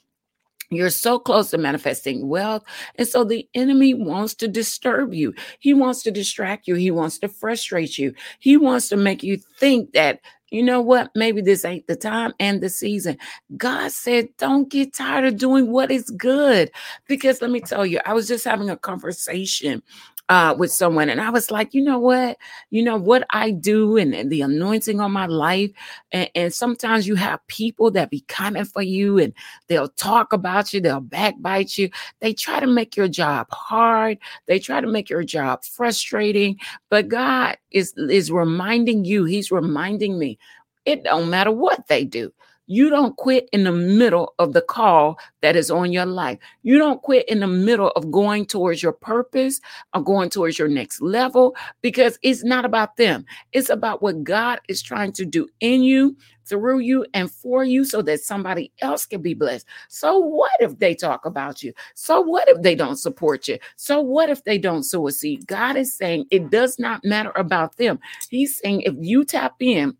You're 0.70 0.90
so 0.90 1.18
close 1.18 1.50
to 1.50 1.58
manifesting 1.58 2.28
wealth. 2.28 2.62
And 2.96 3.08
so 3.08 3.24
the 3.24 3.48
enemy 3.54 3.94
wants 3.94 4.34
to 4.34 4.48
disturb 4.48 5.14
you. 5.14 5.34
He 5.60 5.72
wants 5.72 6.02
to 6.02 6.10
distract 6.10 6.68
you. 6.68 6.74
He 6.74 6.90
wants 6.90 7.18
to 7.20 7.28
frustrate 7.28 7.96
you. 7.96 8.12
He 8.38 8.56
wants 8.58 8.88
to 8.90 8.96
make 8.96 9.22
you 9.22 9.38
think 9.58 9.92
that, 9.92 10.20
you 10.50 10.62
know 10.62 10.82
what, 10.82 11.10
maybe 11.14 11.40
this 11.40 11.64
ain't 11.64 11.86
the 11.86 11.96
time 11.96 12.34
and 12.38 12.60
the 12.60 12.68
season. 12.68 13.16
God 13.56 13.92
said, 13.92 14.28
don't 14.36 14.68
get 14.68 14.92
tired 14.92 15.24
of 15.24 15.38
doing 15.38 15.70
what 15.72 15.90
is 15.90 16.10
good. 16.10 16.70
Because 17.06 17.40
let 17.40 17.50
me 17.50 17.60
tell 17.60 17.86
you, 17.86 18.00
I 18.04 18.12
was 18.12 18.28
just 18.28 18.44
having 18.44 18.68
a 18.68 18.76
conversation 18.76 19.82
uh, 20.28 20.54
with 20.58 20.70
someone, 20.70 21.08
and 21.08 21.20
I 21.20 21.30
was 21.30 21.50
like, 21.50 21.73
you 21.73 21.82
know 21.82 21.99
what, 21.99 22.37
you 22.70 22.82
know 22.82 22.97
what 22.97 23.25
I 23.30 23.50
do, 23.50 23.97
and, 23.97 24.14
and 24.14 24.30
the 24.30 24.42
anointing 24.42 25.00
on 25.00 25.12
my 25.12 25.26
life, 25.26 25.70
and, 26.12 26.30
and, 26.35 26.52
sometimes 26.52 27.06
you 27.06 27.14
have 27.14 27.47
people 27.47 27.90
that 27.92 28.11
be 28.11 28.20
coming 28.28 28.64
for 28.64 28.82
you, 28.82 29.18
and 29.18 29.32
they'll 29.68 29.88
talk 29.88 30.32
about 30.32 30.73
you, 30.73 30.80
they'll 30.80 31.00
backbite 31.00 31.78
you, 31.78 31.90
they 32.20 32.35
try 32.35 32.61
to 32.61 32.66
make 32.66 32.97
your 32.97 33.08
job 33.08 33.47
hard, 33.50 34.18
they 34.47 34.58
try 34.58 34.80
to 34.80 34.87
make 34.87 35.08
your 35.08 35.25
job 35.25 35.64
frustrating, 35.64 36.58
but 36.90 37.08
God 37.08 37.56
is 37.70 37.94
is 37.97 38.30
reminding 38.30 39.04
you, 39.04 39.25
He's 39.25 39.50
reminding 39.50 40.18
me, 40.18 40.38
it 40.85 41.04
don't 41.04 41.30
matter 41.30 41.52
what 41.52 41.87
they 41.88 42.04
do. 42.04 42.32
You 42.68 42.90
don't 42.90 43.16
quit 43.16 43.48
in 43.52 43.64
the 43.64 43.72
middle 43.72 44.34
of 44.38 44.52
the 44.52 44.60
call 44.60 45.18
that 45.40 45.56
is 45.56 45.70
on 45.70 45.90
your 45.90 46.04
life. 46.04 46.38
You 46.62 46.76
don't 46.78 47.00
quit 47.00 47.26
in 47.26 47.40
the 47.40 47.46
middle 47.46 47.88
of 47.96 48.10
going 48.10 48.44
towards 48.44 48.82
your 48.82 48.92
purpose 48.92 49.58
or 49.94 50.02
going 50.02 50.28
towards 50.28 50.58
your 50.58 50.68
next 50.68 51.00
level 51.00 51.56
because 51.80 52.18
it's 52.22 52.44
not 52.44 52.66
about 52.66 52.98
them. 52.98 53.25
It's 53.52 53.70
about 53.70 54.02
what 54.02 54.22
God 54.22 54.60
is 54.68 54.82
trying 54.82 55.12
to 55.12 55.25
do 55.25 55.48
in 55.60 55.82
you, 55.82 56.14
through 56.44 56.80
you, 56.80 57.06
and 57.14 57.30
for 57.30 57.64
you 57.64 57.87
so 57.87 58.02
that 58.02 58.20
somebody 58.20 58.70
else 58.82 59.06
can 59.06 59.22
be 59.22 59.32
blessed. 59.32 59.66
So, 59.88 60.18
what 60.18 60.52
if 60.60 60.78
they 60.78 60.94
talk 60.94 61.25
about 61.25 61.62
you? 61.62 61.72
So, 61.94 62.20
what 62.20 62.50
if 62.50 62.60
they 62.60 62.75
don't 62.75 62.96
support 62.96 63.48
you? 63.48 63.58
So, 63.76 64.00
what 64.00 64.28
if 64.28 64.44
they 64.44 64.58
don't 64.58 64.82
sow 64.82 65.06
a 65.08 65.12
seed? 65.12 65.46
God 65.46 65.76
is 65.76 65.94
saying 65.94 66.26
it 66.30 66.50
does 66.50 66.78
not 66.78 67.02
matter 67.02 67.32
about 67.34 67.78
them. 67.78 67.98
He's 68.28 68.58
saying 68.58 68.82
if 68.82 68.94
you 68.98 69.25
tap 69.25 69.54
in, 69.60 69.96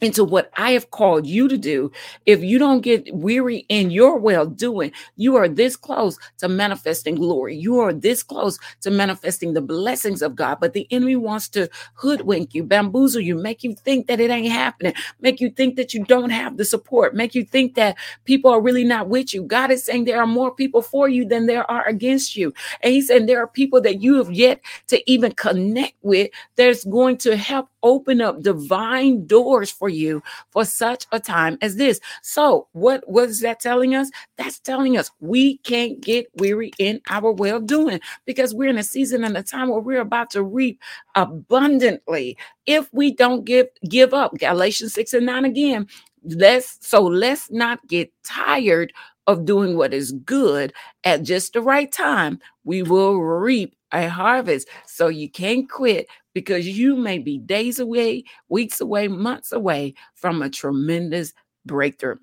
into 0.00 0.24
what 0.24 0.50
I 0.56 0.72
have 0.72 0.90
called 0.90 1.26
you 1.26 1.48
to 1.48 1.58
do, 1.58 1.92
if 2.26 2.42
you 2.42 2.58
don't 2.58 2.80
get 2.80 3.14
weary 3.14 3.66
in 3.68 3.90
your 3.90 4.18
well 4.18 4.46
doing, 4.46 4.92
you 5.16 5.36
are 5.36 5.48
this 5.48 5.76
close 5.76 6.18
to 6.38 6.48
manifesting 6.48 7.16
glory. 7.16 7.56
You 7.56 7.80
are 7.80 7.92
this 7.92 8.22
close 8.22 8.58
to 8.82 8.90
manifesting 8.90 9.54
the 9.54 9.60
blessings 9.60 10.22
of 10.22 10.36
God. 10.36 10.58
But 10.60 10.72
the 10.72 10.86
enemy 10.90 11.16
wants 11.16 11.48
to 11.50 11.68
hoodwink 11.94 12.54
you, 12.54 12.64
bamboozle 12.64 13.20
you, 13.20 13.34
make 13.36 13.62
you 13.64 13.74
think 13.74 14.06
that 14.06 14.20
it 14.20 14.30
ain't 14.30 14.52
happening, 14.52 14.94
make 15.20 15.40
you 15.40 15.50
think 15.50 15.76
that 15.76 15.94
you 15.94 16.04
don't 16.04 16.30
have 16.30 16.56
the 16.56 16.64
support, 16.64 17.14
make 17.14 17.34
you 17.34 17.44
think 17.44 17.74
that 17.74 17.96
people 18.24 18.50
are 18.50 18.60
really 18.60 18.84
not 18.84 19.08
with 19.08 19.34
you. 19.34 19.42
God 19.42 19.70
is 19.70 19.84
saying 19.84 20.04
there 20.04 20.20
are 20.20 20.26
more 20.26 20.54
people 20.54 20.82
for 20.82 21.08
you 21.08 21.24
than 21.24 21.46
there 21.46 21.70
are 21.70 21.86
against 21.86 22.36
you. 22.36 22.52
And 22.82 22.92
He's 22.92 23.08
saying 23.08 23.26
there 23.26 23.42
are 23.42 23.46
people 23.46 23.80
that 23.82 24.02
you 24.02 24.16
have 24.16 24.32
yet 24.32 24.60
to 24.88 25.10
even 25.10 25.32
connect 25.32 25.94
with 26.02 26.30
that's 26.56 26.84
going 26.84 27.18
to 27.18 27.36
help 27.36 27.69
open 27.82 28.20
up 28.20 28.42
divine 28.42 29.26
doors 29.26 29.70
for 29.70 29.88
you 29.88 30.22
for 30.50 30.64
such 30.64 31.06
a 31.12 31.20
time 31.20 31.58
as 31.62 31.76
this. 31.76 32.00
So, 32.22 32.68
what 32.72 33.08
was 33.08 33.40
that 33.40 33.60
telling 33.60 33.94
us? 33.94 34.10
That's 34.36 34.58
telling 34.58 34.96
us 34.96 35.10
we 35.20 35.58
can't 35.58 36.00
get 36.00 36.26
weary 36.36 36.72
in 36.78 37.00
our 37.10 37.32
well 37.32 37.60
doing 37.60 38.00
because 38.26 38.54
we're 38.54 38.70
in 38.70 38.78
a 38.78 38.82
season 38.82 39.24
and 39.24 39.36
a 39.36 39.42
time 39.42 39.68
where 39.68 39.80
we're 39.80 40.00
about 40.00 40.30
to 40.30 40.42
reap 40.42 40.80
abundantly 41.14 42.36
if 42.66 42.92
we 42.92 43.14
don't 43.14 43.44
give 43.44 43.68
give 43.88 44.14
up. 44.14 44.36
Galatians 44.38 44.94
6 44.94 45.14
and 45.14 45.26
9 45.26 45.44
again. 45.44 45.86
Let's 46.24 46.78
so 46.86 47.02
let's 47.02 47.50
not 47.50 47.86
get 47.88 48.12
tired 48.24 48.92
of 49.26 49.44
doing 49.44 49.76
what 49.76 49.94
is 49.94 50.12
good 50.12 50.72
at 51.04 51.22
just 51.22 51.52
the 51.52 51.62
right 51.62 51.90
time. 51.90 52.40
We 52.64 52.82
will 52.82 53.18
reap 53.20 53.74
a 53.92 54.08
harvest. 54.08 54.68
So 54.86 55.08
you 55.08 55.30
can't 55.30 55.68
quit 55.68 56.06
because 56.34 56.66
you 56.66 56.96
may 56.96 57.18
be 57.18 57.38
days 57.38 57.78
away, 57.78 58.24
weeks 58.48 58.80
away, 58.80 59.08
months 59.08 59.52
away 59.52 59.94
from 60.14 60.42
a 60.42 60.50
tremendous 60.50 61.32
breakthrough. 61.66 62.16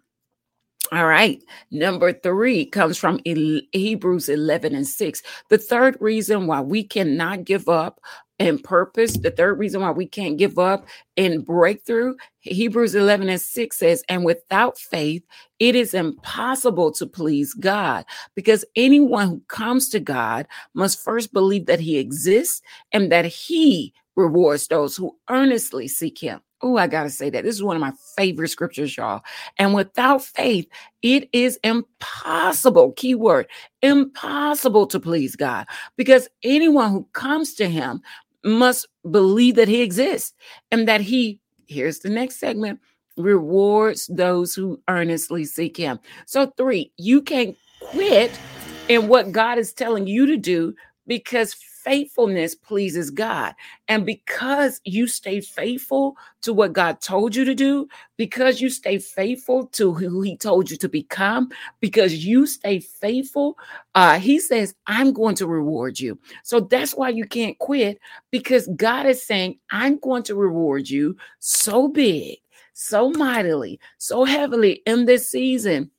All 0.92 1.06
right. 1.06 1.44
Number 1.70 2.14
three 2.14 2.66
comes 2.66 2.98
from 2.98 3.20
Hebrews 3.26 4.30
11 4.30 4.74
and 4.74 4.88
6. 4.88 5.22
The 5.50 5.58
third 5.58 5.98
reason 6.00 6.48
why 6.48 6.62
we 6.62 6.84
cannot 6.84 7.44
give 7.44 7.68
up 7.68 8.00
in 8.40 8.60
purpose, 8.60 9.18
the 9.18 9.32
third 9.32 9.58
reason 9.58 9.82
why 9.82 9.92
we 9.92 10.06
can't 10.06 10.38
give 10.38 10.60
up 10.60 10.86
in 11.16 11.42
breakthrough, 11.42 12.16
Hebrews 12.42 12.94
11 12.94 13.30
and 13.30 13.42
6 13.42 13.78
says, 13.78 14.04
And 14.10 14.24
without 14.24 14.78
faith, 14.78 15.24
it 15.60 15.76
is 15.76 15.94
impossible 15.94 16.92
to 16.94 17.08
please 17.08 17.54
God 17.54 18.06
because 18.36 18.64
anyone 18.76 19.28
who 19.28 19.42
comes 19.48 19.90
to 19.90 20.00
God 20.00 20.48
must 20.76 21.04
first 21.04 21.34
believe 21.34 21.66
that 21.66 21.80
he 21.80 21.98
exists 21.98 22.62
and 22.92 23.12
that 23.12 23.26
he 23.26 23.94
rewards 24.16 24.68
those 24.68 24.96
who 24.96 25.16
earnestly 25.30 25.88
seek 25.88 26.20
him. 26.20 26.42
Oh, 26.62 26.78
I 26.78 26.88
got 26.88 27.04
to 27.04 27.10
say 27.12 27.30
that. 27.30 27.44
This 27.44 27.54
is 27.54 27.62
one 27.62 27.76
of 27.76 27.82
my 27.82 27.94
favorite 28.16 28.48
scriptures, 28.48 28.98
y'all. 28.98 29.22
And 29.60 29.76
without 29.76 30.24
faith, 30.24 30.68
it 31.04 31.30
is 31.32 31.60
impossible, 31.64 32.94
keyword, 32.94 33.48
impossible 33.84 34.88
to 34.88 35.00
please 35.00 35.36
God 35.36 35.68
because 35.98 36.28
anyone 36.44 36.90
who 36.90 37.08
comes 37.14 37.54
to 37.56 37.70
him 37.70 38.02
must 38.44 38.88
believe 39.10 39.56
that 39.56 39.68
he 39.68 39.82
exists 39.82 40.34
and 40.72 40.88
that 40.88 41.02
he, 41.02 41.40
here's 41.68 42.00
the 42.00 42.10
next 42.10 42.38
segment, 42.38 42.80
rewards 43.18 44.08
those 44.08 44.54
who 44.54 44.82
earnestly 44.88 45.44
seek 45.46 45.76
him. 45.76 46.00
So, 46.26 46.52
three, 46.58 46.92
you 46.98 47.22
can't 47.22 47.58
quit 47.82 48.38
in 48.88 49.08
what 49.08 49.32
God 49.32 49.58
is 49.58 49.74
telling 49.74 50.08
you 50.08 50.26
to 50.28 50.38
do 50.38 50.76
because 51.08 51.54
faithfulness 51.88 52.54
pleases 52.54 53.10
God. 53.10 53.56
And 53.88 54.06
because 54.06 54.82
you 54.84 55.08
stay 55.08 55.40
faithful 55.40 56.18
to 56.42 56.52
what 56.52 56.74
God 56.74 57.00
told 57.00 57.34
you 57.34 57.46
to 57.46 57.56
do, 57.56 57.88
because 58.18 58.60
you 58.60 58.70
stay 58.70 58.98
faithful 58.98 59.68
to 59.68 59.94
who 59.94 60.22
He 60.22 60.36
told 60.36 60.70
you 60.70 60.76
to 60.78 60.90
become, 60.90 61.50
because 61.80 62.26
you 62.26 62.46
stay 62.46 62.82
faithful, 62.82 63.58
uh, 63.96 64.20
He 64.20 64.38
says, 64.38 64.76
I'm 64.86 65.14
going 65.14 65.36
to 65.36 65.48
reward 65.48 65.98
you. 65.98 66.20
So 66.44 66.60
that's 66.60 66.94
why 66.94 67.08
you 67.08 67.26
can't 67.26 67.58
quit 67.60 68.00
because 68.32 68.68
God 68.76 69.06
is 69.06 69.26
saying, 69.26 69.58
I'm 69.72 69.98
going 70.00 70.24
to 70.24 70.36
reward 70.36 70.90
you 70.90 71.16
so 71.40 71.88
big, 71.88 72.40
so 72.74 73.12
mightily, 73.12 73.80
so 73.98 74.26
heavily 74.26 74.82
in 74.86 75.06
this 75.06 75.30
season 75.30 75.90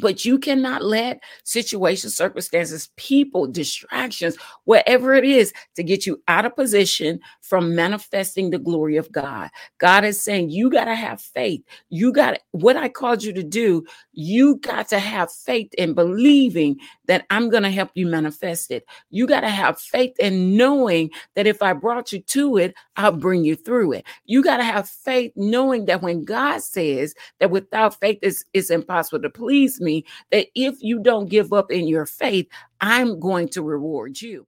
but 0.00 0.24
you 0.24 0.38
cannot 0.38 0.82
let 0.84 1.22
situations, 1.44 2.16
circumstances, 2.16 2.90
people, 2.96 3.46
distractions, 3.46 4.36
whatever 4.64 5.14
it 5.14 5.24
is, 5.24 5.52
to 5.76 5.82
get 5.82 6.06
you 6.06 6.22
out 6.28 6.44
of 6.44 6.56
position 6.56 7.20
from 7.42 7.74
manifesting 7.74 8.50
the 8.50 8.58
glory 8.58 8.96
of 8.96 9.10
God. 9.12 9.50
God 9.78 10.04
is 10.04 10.20
saying 10.20 10.50
you 10.50 10.70
got 10.70 10.86
to 10.86 10.94
have 10.94 11.20
faith. 11.20 11.62
You 11.90 12.12
got 12.12 12.38
what 12.52 12.76
I 12.76 12.88
called 12.88 13.22
you 13.22 13.32
to 13.34 13.42
do. 13.42 13.84
You 14.12 14.56
got 14.56 14.88
to 14.88 14.98
have 14.98 15.30
faith 15.32 15.72
in 15.74 15.94
believing 15.94 16.76
that 17.06 17.26
I'm 17.30 17.50
going 17.50 17.62
to 17.62 17.70
help 17.70 17.90
you 17.94 18.06
manifest 18.06 18.70
it. 18.70 18.84
You 19.10 19.26
got 19.26 19.40
to 19.42 19.50
have 19.50 19.80
faith 19.80 20.14
in 20.18 20.56
knowing 20.56 21.10
that 21.34 21.46
if 21.46 21.62
I 21.62 21.72
brought 21.72 22.12
you 22.12 22.20
to 22.20 22.56
it, 22.58 22.74
I'll 22.96 23.12
bring 23.12 23.44
you 23.44 23.56
through 23.56 23.92
it. 23.92 24.06
You 24.24 24.42
got 24.42 24.58
to 24.58 24.64
have 24.64 24.88
faith 24.88 25.32
knowing 25.36 25.86
that 25.86 26.02
when 26.02 26.24
God 26.24 26.62
says 26.62 27.14
that 27.40 27.50
without 27.50 28.00
faith 28.00 28.18
it's, 28.22 28.44
it's 28.52 28.70
impossible 28.70 29.22
to 29.22 29.30
please 29.30 29.80
me, 29.84 30.04
that 30.30 30.46
if 30.54 30.82
you 30.82 31.00
don't 31.00 31.28
give 31.28 31.52
up 31.52 31.70
in 31.70 31.86
your 31.86 32.06
faith, 32.06 32.48
I'm 32.80 33.20
going 33.20 33.48
to 33.50 33.62
reward 33.62 34.20
you 34.20 34.46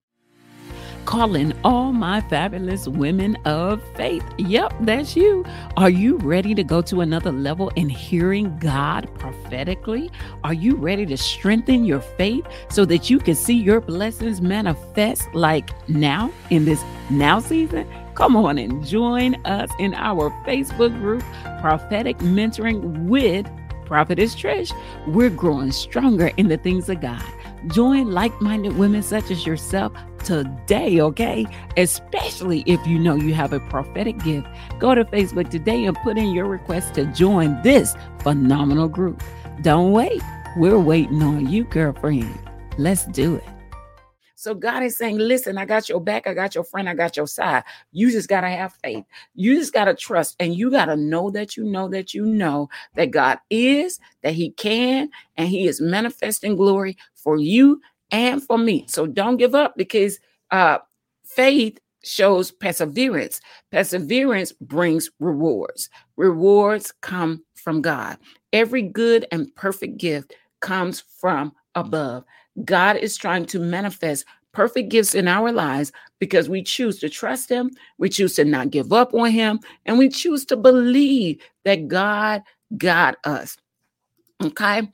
calling 1.06 1.54
all 1.64 1.92
my 1.92 2.20
fabulous 2.22 2.86
women 2.88 3.36
of 3.46 3.80
faith. 3.94 4.24
Yep, 4.38 4.74
that's 4.80 5.16
you. 5.16 5.44
Are 5.76 5.88
you 5.88 6.18
ready 6.18 6.54
to 6.54 6.64
go 6.64 6.82
to 6.82 7.00
another 7.00 7.32
level 7.32 7.70
in 7.76 7.88
hearing 7.88 8.58
God 8.58 9.08
prophetically? 9.18 10.10
Are 10.44 10.52
you 10.52 10.74
ready 10.74 11.06
to 11.06 11.16
strengthen 11.16 11.84
your 11.84 12.00
faith 12.00 12.44
so 12.68 12.84
that 12.86 13.08
you 13.08 13.18
can 13.18 13.36
see 13.36 13.54
your 13.54 13.80
blessings 13.80 14.40
manifest 14.40 15.32
like 15.32 15.70
now 15.88 16.30
in 16.50 16.64
this 16.64 16.82
now 17.08 17.38
season? 17.38 17.88
Come 18.14 18.36
on 18.36 18.58
and 18.58 18.84
join 18.84 19.34
us 19.46 19.70
in 19.78 19.94
our 19.94 20.30
Facebook 20.44 20.98
group, 21.00 21.22
Prophetic 21.60 22.18
Mentoring 22.18 23.04
with 23.04 23.46
Prophetess 23.86 24.34
Trish. 24.34 24.72
We're 25.06 25.30
growing 25.30 25.72
stronger 25.72 26.32
in 26.36 26.48
the 26.48 26.58
things 26.58 26.88
of 26.88 27.00
God. 27.00 27.22
Join 27.68 28.10
like 28.10 28.38
minded 28.40 28.76
women 28.76 29.02
such 29.02 29.30
as 29.30 29.46
yourself 29.46 29.92
today, 30.24 31.00
okay? 31.00 31.46
Especially 31.76 32.62
if 32.66 32.84
you 32.86 32.98
know 32.98 33.14
you 33.14 33.32
have 33.34 33.52
a 33.52 33.60
prophetic 33.60 34.18
gift. 34.18 34.48
Go 34.78 34.94
to 34.94 35.04
Facebook 35.04 35.48
today 35.50 35.84
and 35.84 35.96
put 35.98 36.18
in 36.18 36.32
your 36.32 36.46
request 36.46 36.94
to 36.94 37.06
join 37.06 37.60
this 37.62 37.94
phenomenal 38.18 38.88
group. 38.88 39.22
Don't 39.62 39.92
wait. 39.92 40.20
We're 40.56 40.78
waiting 40.78 41.22
on 41.22 41.48
you, 41.48 41.64
girlfriend. 41.64 42.38
Let's 42.78 43.06
do 43.06 43.36
it. 43.36 43.55
So 44.36 44.54
God 44.54 44.82
is 44.82 44.96
saying, 44.96 45.16
listen, 45.16 45.56
I 45.56 45.64
got 45.64 45.88
your 45.88 46.00
back, 46.00 46.26
I 46.26 46.34
got 46.34 46.54
your 46.54 46.62
friend, 46.62 46.88
I 46.88 46.94
got 46.94 47.16
your 47.16 47.26
side. 47.26 47.64
You 47.92 48.10
just 48.10 48.28
got 48.28 48.42
to 48.42 48.48
have 48.48 48.74
faith. 48.84 49.04
You 49.34 49.56
just 49.56 49.72
got 49.72 49.86
to 49.86 49.94
trust 49.94 50.36
and 50.38 50.54
you 50.54 50.70
got 50.70 50.84
to 50.86 50.96
know 50.96 51.30
that 51.30 51.56
you 51.56 51.64
know 51.64 51.88
that 51.88 52.12
you 52.12 52.26
know 52.26 52.68
that 52.94 53.10
God 53.10 53.38
is, 53.48 53.98
that 54.22 54.34
He 54.34 54.50
can, 54.50 55.08
and 55.38 55.48
He 55.48 55.66
is 55.66 55.80
manifesting 55.80 56.54
glory 56.54 56.98
for 57.14 57.38
you 57.38 57.80
and 58.10 58.42
for 58.42 58.58
me. 58.58 58.84
So 58.88 59.06
don't 59.06 59.38
give 59.38 59.54
up 59.54 59.74
because 59.76 60.20
uh, 60.50 60.78
faith 61.24 61.78
shows 62.04 62.50
perseverance. 62.50 63.40
Perseverance 63.72 64.52
brings 64.52 65.10
rewards. 65.18 65.88
Rewards 66.16 66.92
come 67.00 67.42
from 67.54 67.80
God. 67.80 68.18
Every 68.52 68.82
good 68.82 69.26
and 69.32 69.52
perfect 69.56 69.96
gift 69.96 70.34
comes 70.60 71.00
from 71.00 71.52
above. 71.74 72.24
God 72.64 72.96
is 72.96 73.16
trying 73.16 73.46
to 73.46 73.58
manifest 73.58 74.24
perfect 74.52 74.88
gifts 74.88 75.14
in 75.14 75.28
our 75.28 75.52
lives 75.52 75.92
because 76.18 76.48
we 76.48 76.62
choose 76.62 76.98
to 77.00 77.08
trust 77.08 77.50
Him, 77.50 77.70
we 77.98 78.08
choose 78.08 78.34
to 78.36 78.44
not 78.44 78.70
give 78.70 78.92
up 78.92 79.12
on 79.12 79.30
Him, 79.30 79.60
and 79.84 79.98
we 79.98 80.08
choose 80.08 80.44
to 80.46 80.56
believe 80.56 81.40
that 81.64 81.88
God 81.88 82.42
got 82.78 83.16
us. 83.24 83.56
Okay. 84.42 84.88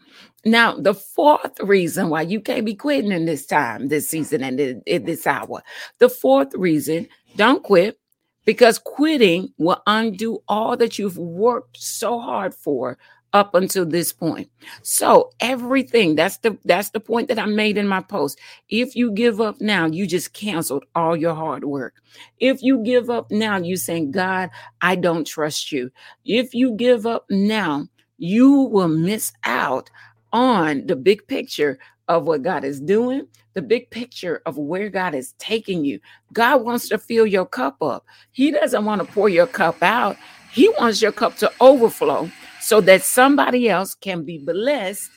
Now, 0.44 0.74
the 0.76 0.94
fourth 0.94 1.60
reason 1.60 2.08
why 2.08 2.22
you 2.22 2.40
can't 2.40 2.66
be 2.66 2.74
quitting 2.74 3.12
in 3.12 3.26
this 3.26 3.46
time, 3.46 3.88
this 3.88 4.08
season, 4.08 4.42
and 4.42 4.58
in 4.60 5.04
this 5.04 5.26
hour, 5.26 5.62
the 5.98 6.08
fourth 6.08 6.52
reason, 6.54 7.08
don't 7.36 7.62
quit 7.62 7.98
because 8.44 8.78
quitting 8.78 9.52
will 9.58 9.80
undo 9.86 10.42
all 10.48 10.76
that 10.76 10.98
you've 10.98 11.18
worked 11.18 11.76
so 11.76 12.18
hard 12.18 12.54
for 12.54 12.98
up 13.32 13.54
until 13.54 13.86
this 13.86 14.12
point. 14.12 14.50
So 14.82 15.30
everything 15.40 16.14
that's 16.14 16.38
the 16.38 16.58
that's 16.64 16.90
the 16.90 17.00
point 17.00 17.28
that 17.28 17.38
I 17.38 17.46
made 17.46 17.78
in 17.78 17.88
my 17.88 18.00
post. 18.00 18.38
If 18.68 18.94
you 18.94 19.10
give 19.12 19.40
up 19.40 19.60
now, 19.60 19.86
you 19.86 20.06
just 20.06 20.32
canceled 20.32 20.84
all 20.94 21.16
your 21.16 21.34
hard 21.34 21.64
work. 21.64 21.94
If 22.40 22.62
you 22.62 22.82
give 22.82 23.10
up 23.10 23.30
now, 23.30 23.56
you're 23.56 23.76
saying, 23.76 24.10
God, 24.10 24.50
I 24.80 24.96
don't 24.96 25.26
trust 25.26 25.72
you. 25.72 25.90
If 26.24 26.54
you 26.54 26.72
give 26.72 27.06
up 27.06 27.24
now, 27.30 27.88
you 28.18 28.52
will 28.52 28.88
miss 28.88 29.32
out 29.44 29.90
on 30.32 30.86
the 30.86 30.96
big 30.96 31.26
picture 31.26 31.78
of 32.08 32.24
what 32.24 32.42
God 32.42 32.64
is 32.64 32.80
doing, 32.80 33.26
the 33.54 33.62
big 33.62 33.90
picture 33.90 34.42
of 34.44 34.58
where 34.58 34.90
God 34.90 35.14
is 35.14 35.34
taking 35.38 35.84
you. 35.84 36.00
God 36.32 36.64
wants 36.64 36.88
to 36.88 36.98
fill 36.98 37.26
your 37.26 37.46
cup 37.46 37.82
up. 37.82 38.04
He 38.32 38.50
doesn't 38.50 38.84
want 38.84 39.00
to 39.00 39.12
pour 39.12 39.28
your 39.28 39.46
cup 39.46 39.82
out. 39.82 40.16
He 40.52 40.68
wants 40.78 41.00
your 41.00 41.12
cup 41.12 41.36
to 41.36 41.50
overflow 41.60 42.30
so 42.62 42.80
that 42.80 43.02
somebody 43.02 43.68
else 43.68 43.94
can 43.94 44.22
be 44.24 44.38
blessed 44.38 45.10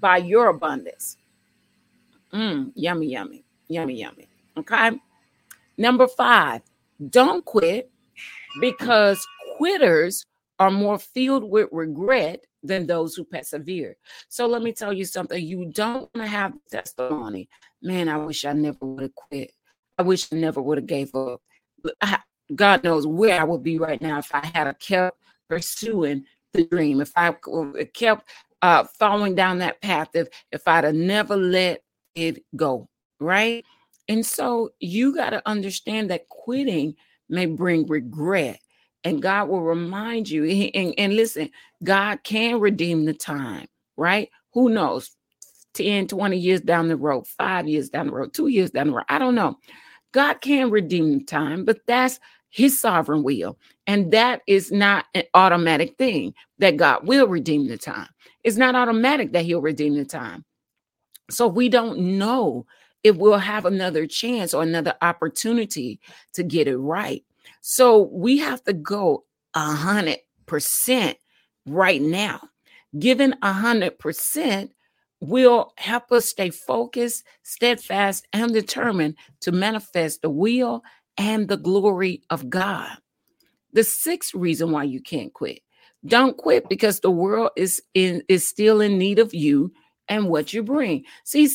by 0.00 0.16
your 0.18 0.48
abundance. 0.48 1.16
Mm, 2.32 2.72
yummy, 2.74 3.06
yummy, 3.06 3.44
yummy, 3.68 4.00
yummy. 4.00 4.28
Okay. 4.56 4.98
Number 5.78 6.08
five, 6.08 6.62
don't 7.08 7.44
quit 7.44 7.90
because 8.60 9.24
quitters 9.56 10.26
are 10.58 10.70
more 10.70 10.98
filled 10.98 11.44
with 11.48 11.68
regret 11.70 12.44
than 12.62 12.86
those 12.86 13.14
who 13.14 13.24
persevere. 13.24 13.96
So 14.28 14.46
let 14.46 14.60
me 14.60 14.72
tell 14.72 14.92
you 14.92 15.04
something. 15.04 15.42
You 15.42 15.70
don't 15.72 16.10
want 16.14 16.26
to 16.26 16.26
have 16.26 16.52
testimony. 16.70 17.48
Man, 17.80 18.08
I 18.08 18.16
wish 18.18 18.44
I 18.44 18.52
never 18.52 18.84
would 18.84 19.02
have 19.02 19.14
quit. 19.14 19.52
I 19.96 20.02
wish 20.02 20.30
I 20.32 20.36
never 20.36 20.60
would 20.60 20.78
have 20.78 20.86
gave 20.86 21.14
up. 21.14 21.40
God 22.54 22.82
knows 22.82 23.06
where 23.06 23.40
I 23.40 23.44
would 23.44 23.62
be 23.62 23.78
right 23.78 24.00
now 24.02 24.18
if 24.18 24.34
I 24.34 24.44
had 24.44 24.72
kept 24.80 25.16
pursuing 25.48 26.24
the 26.52 26.66
dream, 26.66 27.00
if 27.00 27.12
I 27.16 27.34
kept 27.94 28.28
uh, 28.62 28.84
following 28.98 29.34
down 29.34 29.58
that 29.58 29.80
path, 29.80 30.08
if 30.14 30.28
if 30.52 30.66
I'd 30.66 30.84
have 30.84 30.94
never 30.94 31.36
let 31.36 31.82
it 32.14 32.44
go, 32.56 32.88
right? 33.18 33.64
And 34.08 34.26
so 34.26 34.70
you 34.80 35.14
got 35.14 35.30
to 35.30 35.42
understand 35.46 36.10
that 36.10 36.28
quitting 36.28 36.94
may 37.28 37.46
bring 37.46 37.86
regret 37.86 38.60
and 39.04 39.22
God 39.22 39.48
will 39.48 39.62
remind 39.62 40.28
you. 40.28 40.44
And, 40.74 40.94
and, 40.98 41.14
listen, 41.14 41.50
God 41.82 42.22
can 42.24 42.60
redeem 42.60 43.04
the 43.04 43.14
time, 43.14 43.66
right? 43.96 44.28
Who 44.52 44.68
knows? 44.68 45.10
10, 45.74 46.08
20 46.08 46.36
years 46.36 46.60
down 46.60 46.88
the 46.88 46.96
road, 46.96 47.26
five 47.28 47.68
years 47.68 47.88
down 47.88 48.08
the 48.08 48.12
road, 48.12 48.34
two 48.34 48.48
years 48.48 48.72
down 48.72 48.88
the 48.88 48.94
road. 48.94 49.04
I 49.08 49.18
don't 49.18 49.36
know. 49.36 49.56
God 50.12 50.40
can 50.40 50.70
redeem 50.70 51.18
the 51.18 51.24
time, 51.24 51.64
but 51.64 51.78
that's 51.86 52.18
his 52.50 52.80
sovereign 52.80 53.22
will. 53.22 53.58
And 53.86 54.12
that 54.12 54.42
is 54.46 54.70
not 54.70 55.06
an 55.14 55.22
automatic 55.34 55.96
thing 55.96 56.34
that 56.58 56.76
God 56.76 57.06
will 57.06 57.26
redeem 57.26 57.68
the 57.68 57.78
time. 57.78 58.08
It's 58.44 58.56
not 58.56 58.74
automatic 58.74 59.32
that 59.32 59.44
he'll 59.44 59.60
redeem 59.60 59.94
the 59.94 60.04
time. 60.04 60.44
So 61.30 61.46
we 61.46 61.68
don't 61.68 62.18
know 62.18 62.66
if 63.02 63.16
we'll 63.16 63.38
have 63.38 63.64
another 63.64 64.06
chance 64.06 64.52
or 64.52 64.62
another 64.62 64.94
opportunity 65.00 66.00
to 66.34 66.42
get 66.42 66.68
it 66.68 66.76
right. 66.76 67.24
So 67.62 68.10
we 68.12 68.38
have 68.38 68.62
to 68.64 68.72
go 68.72 69.24
a 69.54 69.72
hundred 69.72 70.18
percent 70.46 71.16
right 71.66 72.02
now. 72.02 72.40
Given 72.98 73.36
a 73.42 73.52
hundred 73.52 73.98
percent 73.98 74.72
will 75.20 75.72
help 75.76 76.10
us 76.10 76.26
stay 76.26 76.50
focused, 76.50 77.24
steadfast, 77.42 78.26
and 78.32 78.52
determined 78.52 79.16
to 79.40 79.52
manifest 79.52 80.22
the 80.22 80.30
will 80.30 80.82
and 81.20 81.48
the 81.48 81.58
glory 81.58 82.22
of 82.30 82.48
God. 82.48 82.96
The 83.74 83.84
sixth 83.84 84.34
reason 84.34 84.72
why 84.72 84.84
you 84.84 85.02
can't 85.02 85.32
quit. 85.34 85.60
Don't 86.06 86.36
quit 86.38 86.66
because 86.70 87.00
the 87.00 87.10
world 87.10 87.50
is 87.56 87.80
in 87.92 88.22
is 88.26 88.48
still 88.48 88.80
in 88.80 88.96
need 88.96 89.18
of 89.18 89.34
you 89.34 89.70
and 90.08 90.30
what 90.30 90.54
you 90.54 90.62
bring. 90.62 91.04
See, 91.24 91.46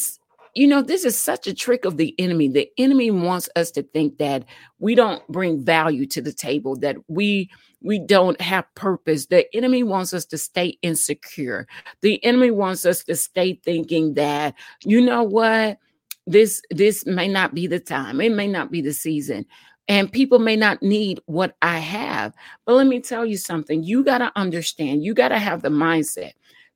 you 0.54 0.68
know, 0.68 0.84
this 0.84 1.04
is 1.04 1.18
such 1.18 1.48
a 1.48 1.54
trick 1.54 1.84
of 1.84 1.98
the 1.98 2.14
enemy. 2.20 2.48
The 2.48 2.70
enemy 2.78 3.10
wants 3.10 3.50
us 3.56 3.72
to 3.72 3.82
think 3.82 4.20
that 4.20 4.46
we 4.78 4.94
don't 4.94 5.28
bring 5.30 5.66
value 5.66 6.06
to 6.08 6.22
the 6.22 6.32
table, 6.32 6.76
that 6.78 6.98
we 7.08 7.50
we 7.82 7.98
don't 7.98 8.40
have 8.40 8.66
purpose. 8.76 9.26
The 9.26 9.48
enemy 9.56 9.82
wants 9.82 10.14
us 10.14 10.26
to 10.28 10.38
stay 10.38 10.78
insecure. 10.84 11.68
The 12.02 12.24
enemy 12.24 12.52
wants 12.52 12.86
us 12.86 13.04
to 13.06 13.16
stay 13.16 13.60
thinking 13.66 14.14
that, 14.14 14.54
you 14.84 15.02
know 15.02 15.24
what, 15.24 15.80
this 16.28 16.62
this 16.72 17.06
may 17.06 17.28
not 17.28 17.54
be 17.54 17.68
the 17.68 17.80
time. 17.80 18.22
It 18.22 18.32
may 18.32 18.48
not 18.48 18.72
be 18.72 18.82
the 18.82 18.94
season. 18.94 19.46
And 19.88 20.12
people 20.12 20.40
may 20.40 20.56
not 20.56 20.82
need 20.82 21.22
what 21.28 21.56
I 21.62 21.78
have. 21.78 22.34
But 22.66 22.74
let 22.74 22.88
me 22.88 23.00
tell 23.00 23.24
you 23.24 23.38
something. 23.38 23.84
You 23.84 24.04
got 24.04 24.18
to 24.18 24.32
understand, 24.36 25.04
you 25.04 25.14
got 25.14 25.30
to 25.30 25.38
have 25.38 25.62
the 25.62 25.70
mindset 25.70 26.32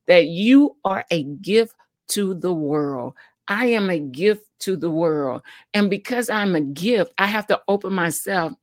that 0.05 0.27
you 0.27 0.75
are 0.85 1.03
a 1.09 1.23
gift 1.23 1.73
to 2.09 2.35
the 2.35 2.53
world. 2.53 3.13
I 3.47 3.65
am 3.67 3.89
a 3.89 3.99
gift 3.99 4.45
to 4.59 4.75
the 4.75 4.91
world. 4.91 5.41
And 5.73 5.89
because 5.89 6.29
I'm 6.29 6.55
a 6.55 6.61
gift, 6.61 7.13
I 7.17 7.25
have 7.25 7.47
to 7.47 7.59
open 7.67 7.93
myself 7.93 8.53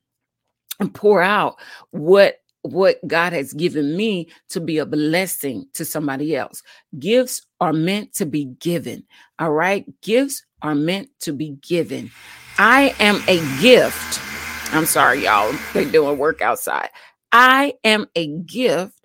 and 0.79 0.95
pour 0.95 1.23
out 1.23 1.57
what 1.91 2.41
what 2.63 2.99
God 3.07 3.33
has 3.33 3.53
given 3.53 3.97
me 3.97 4.29
to 4.49 4.61
be 4.61 4.79
a 4.79 4.87
blessing 4.87 5.67
to 5.75 5.85
somebody 5.85 6.35
else. 6.35 6.65
Gifts 6.99 7.47
are 7.61 7.73
meant 7.73 8.13
to 8.15 8.27
be 8.27 8.47
given. 8.47 9.05
All 9.39 9.53
right? 9.53 9.85
Gifts 10.03 10.45
are 10.63 10.75
meant 10.75 11.11
to 11.21 11.33
be 11.33 11.57
given. 11.63 12.11
I 12.59 12.95
am 12.99 13.23
a 13.29 13.39
gift. 13.61 14.21
I'm 14.75 14.87
sorry, 14.87 15.25
y'all. 15.25 15.55
They're 15.73 15.85
doing 15.85 16.19
work 16.19 16.41
outside. 16.41 16.91
I 17.33 17.75
am 17.85 18.07
a 18.15 18.29
gift 18.29 19.01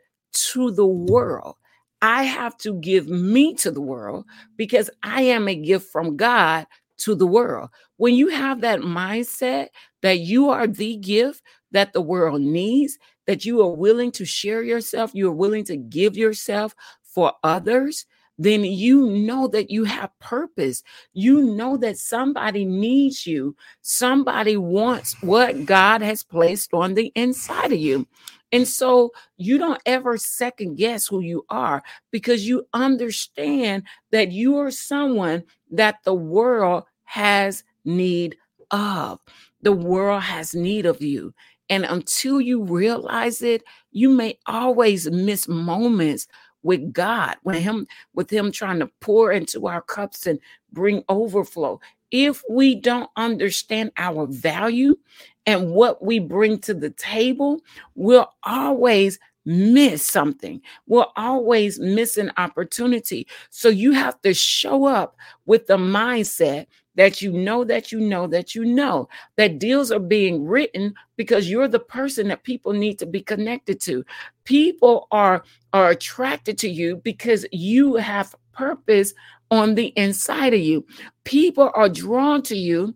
to 0.54 0.72
the 0.72 0.86
world. 0.86 1.56
I 2.02 2.24
have 2.24 2.58
to 2.60 2.74
give 2.76 3.08
me 3.08 3.54
to 3.56 3.70
the 3.70 3.82
world 3.82 4.26
because 4.56 4.90
I 5.04 5.24
am 5.24 5.48
a 5.48 5.56
gift 5.56 5.92
from 5.92 6.18
God 6.18 6.66
to 7.00 7.16
the 7.16 7.28
world. 7.28 7.70
When 7.98 8.16
you 8.16 8.30
have 8.30 8.62
that 8.62 8.80
mindset 8.80 9.68
that 10.02 10.20
you 10.20 10.50
are 10.50 10.68
the 10.68 10.98
gift 10.98 11.44
that 11.72 11.94
the 11.94 12.02
world 12.02 12.42
needs, 12.42 12.98
that 13.28 13.46
you 13.46 13.62
are 13.62 13.72
willing 13.72 14.12
to 14.14 14.26
share 14.26 14.64
yourself, 14.64 15.12
you 15.14 15.28
are 15.28 15.34
willing 15.34 15.64
to 15.66 15.78
give 15.78 16.18
yourself 16.18 16.76
for 17.04 17.34
others, 17.44 18.06
then 18.44 18.64
you 18.64 19.08
know 19.08 19.48
that 19.50 19.70
you 19.70 19.84
have 19.84 20.18
purpose. 20.20 20.82
You 21.14 21.44
know 21.44 21.78
that 21.78 21.98
somebody 21.98 22.66
needs 22.66 23.28
you. 23.28 23.56
Somebody 23.84 24.58
wants 24.58 25.22
what 25.22 25.66
God 25.66 26.02
has 26.02 26.24
placed 26.24 26.74
on 26.74 26.96
the 26.96 27.12
inside 27.14 27.72
of 27.72 27.78
you. 27.78 28.08
And 28.52 28.68
so 28.68 29.12
you 29.38 29.60
don't 29.60 29.82
ever 29.86 30.18
second 30.18 30.76
guess 30.76 31.06
who 31.06 31.22
you 31.22 31.46
are 31.50 31.84
because 32.10 32.48
you 32.48 32.66
understand 32.74 33.84
that 34.12 34.32
you 34.32 34.58
are 34.58 34.72
someone 34.72 35.44
that 35.70 35.98
the 36.04 36.16
world 36.16 36.86
has 37.04 37.64
need 37.86 38.36
of. 38.72 39.20
The 39.62 39.72
world 39.72 40.24
has 40.24 40.56
need 40.56 40.88
of 40.88 41.00
you. 41.00 41.34
And 41.70 41.86
until 41.86 42.42
you 42.42 42.64
realize 42.64 43.44
it, 43.44 43.64
you 43.92 44.10
may 44.10 44.40
always 44.48 45.10
miss 45.12 45.48
moments 45.48 46.28
with 46.64 46.94
God, 46.94 47.36
with 47.44 47.58
him, 47.58 47.88
with 48.14 48.30
him 48.30 48.52
trying 48.52 48.80
to 48.80 48.90
pour 49.00 49.32
into 49.32 49.68
our 49.68 49.82
cups 49.82 50.28
and 50.28 50.40
bring 50.72 51.04
overflow. 51.10 51.80
If 52.12 52.44
we 52.50 52.76
don't 52.76 53.10
understand 53.16 53.92
our 53.98 54.28
value 54.28 54.98
and 55.46 55.72
what 55.72 56.04
we 56.04 56.20
bring 56.20 56.60
to 56.60 56.74
the 56.74 56.90
table, 56.92 57.62
we'll 57.96 58.30
always 58.44 59.18
miss 59.46 60.08
something. 60.08 60.62
We'll 60.88 61.12
always 61.16 61.80
miss 61.80 62.18
an 62.18 62.32
opportunity. 62.38 63.28
So 63.50 63.70
you 63.70 63.92
have 63.94 64.22
to 64.22 64.34
show 64.34 64.86
up 64.86 65.16
with 65.46 65.68
the 65.68 65.78
mindset 65.78 66.68
that 66.96 67.22
you 67.22 67.32
know 67.32 67.64
that 67.64 67.92
you 67.92 68.00
know 68.00 68.28
that 68.28 68.54
you 68.56 68.66
know 68.66 69.08
that 69.38 69.60
deals 69.60 69.92
are 69.92 70.00
being 70.00 70.46
written 70.46 70.94
because 71.16 71.50
you're 71.50 71.68
the 71.68 71.80
person 71.80 72.28
that 72.28 72.44
people 72.44 72.74
need 72.74 73.00
to 73.00 73.06
be 73.06 73.22
connected 73.22 73.80
to. 73.82 74.04
People 74.44 75.08
are 75.12 75.44
are 75.74 75.90
attracted 75.90 76.58
to 76.60 76.70
you 76.70 76.98
because 76.98 77.46
you 77.52 77.96
have 77.96 78.36
purpose 78.54 79.14
on 79.50 79.76
the 79.76 79.88
inside 79.98 80.54
of 80.54 80.60
you. 80.60 80.86
People 81.24 81.72
are 81.76 81.90
drawn 81.90 82.42
to 82.44 82.56
you 82.56 82.96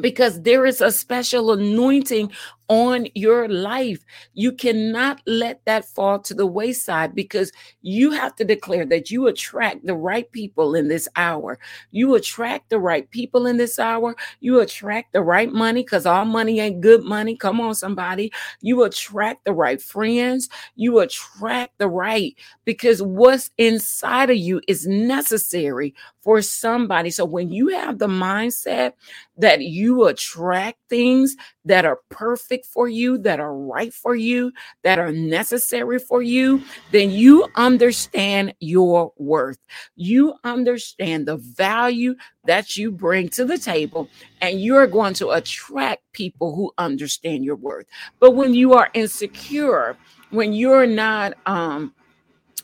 because 0.00 0.42
there 0.42 0.66
is 0.66 0.80
a 0.80 0.90
special 0.90 1.52
anointing 1.52 2.32
on 2.70 3.08
your 3.16 3.48
life. 3.48 4.04
You 4.32 4.52
cannot 4.52 5.20
let 5.26 5.64
that 5.66 5.84
fall 5.84 6.20
to 6.20 6.34
the 6.34 6.46
wayside 6.46 7.14
because 7.16 7.52
you 7.82 8.12
have 8.12 8.36
to 8.36 8.44
declare 8.44 8.86
that 8.86 9.10
you 9.10 9.26
attract 9.26 9.84
the 9.84 9.96
right 9.96 10.30
people 10.32 10.76
in 10.76 10.88
this 10.88 11.08
hour. 11.16 11.58
You 11.90 12.14
attract 12.14 12.70
the 12.70 12.78
right 12.78 13.10
people 13.10 13.46
in 13.46 13.56
this 13.58 13.78
hour. 13.80 14.16
You 14.38 14.60
attract 14.60 15.12
the 15.12 15.20
right 15.22 15.52
money 15.52 15.82
because 15.82 16.06
all 16.06 16.24
money 16.24 16.60
ain't 16.60 16.80
good 16.80 17.02
money. 17.02 17.36
Come 17.36 17.60
on, 17.60 17.74
somebody. 17.74 18.32
You 18.62 18.84
attract 18.84 19.44
the 19.44 19.52
right 19.52 19.82
friends. 19.82 20.48
You 20.76 21.00
attract 21.00 21.76
the 21.78 21.88
right 21.88 22.36
because 22.64 23.02
what's 23.02 23.50
inside 23.58 24.30
of 24.30 24.36
you 24.36 24.60
is 24.68 24.86
necessary 24.86 25.94
for 26.22 26.40
somebody. 26.42 27.10
So 27.10 27.24
when 27.24 27.50
you 27.50 27.68
have 27.68 27.98
the 27.98 28.06
mindset 28.06 28.92
that 29.38 29.62
you 29.62 30.04
attract 30.06 30.78
things 30.88 31.34
that 31.64 31.84
are 31.84 32.00
perfect 32.08 32.66
for 32.66 32.88
you, 32.88 33.18
that 33.18 33.40
are 33.40 33.54
right 33.54 33.92
for 33.92 34.14
you, 34.14 34.52
that 34.82 34.98
are 34.98 35.12
necessary 35.12 35.98
for 35.98 36.22
you, 36.22 36.62
then 36.90 37.10
you 37.10 37.46
understand 37.56 38.54
your 38.60 39.12
worth. 39.18 39.58
You 39.96 40.34
understand 40.44 41.26
the 41.26 41.36
value 41.36 42.14
that 42.44 42.76
you 42.76 42.90
bring 42.90 43.28
to 43.30 43.44
the 43.44 43.58
table, 43.58 44.08
and 44.40 44.60
you're 44.60 44.86
going 44.86 45.14
to 45.14 45.30
attract 45.30 46.02
people 46.12 46.54
who 46.54 46.72
understand 46.78 47.44
your 47.44 47.56
worth. 47.56 47.86
But 48.18 48.34
when 48.34 48.54
you 48.54 48.72
are 48.74 48.88
insecure, 48.94 49.96
when 50.30 50.52
you're 50.52 50.86
not 50.86 51.34
um 51.46 51.94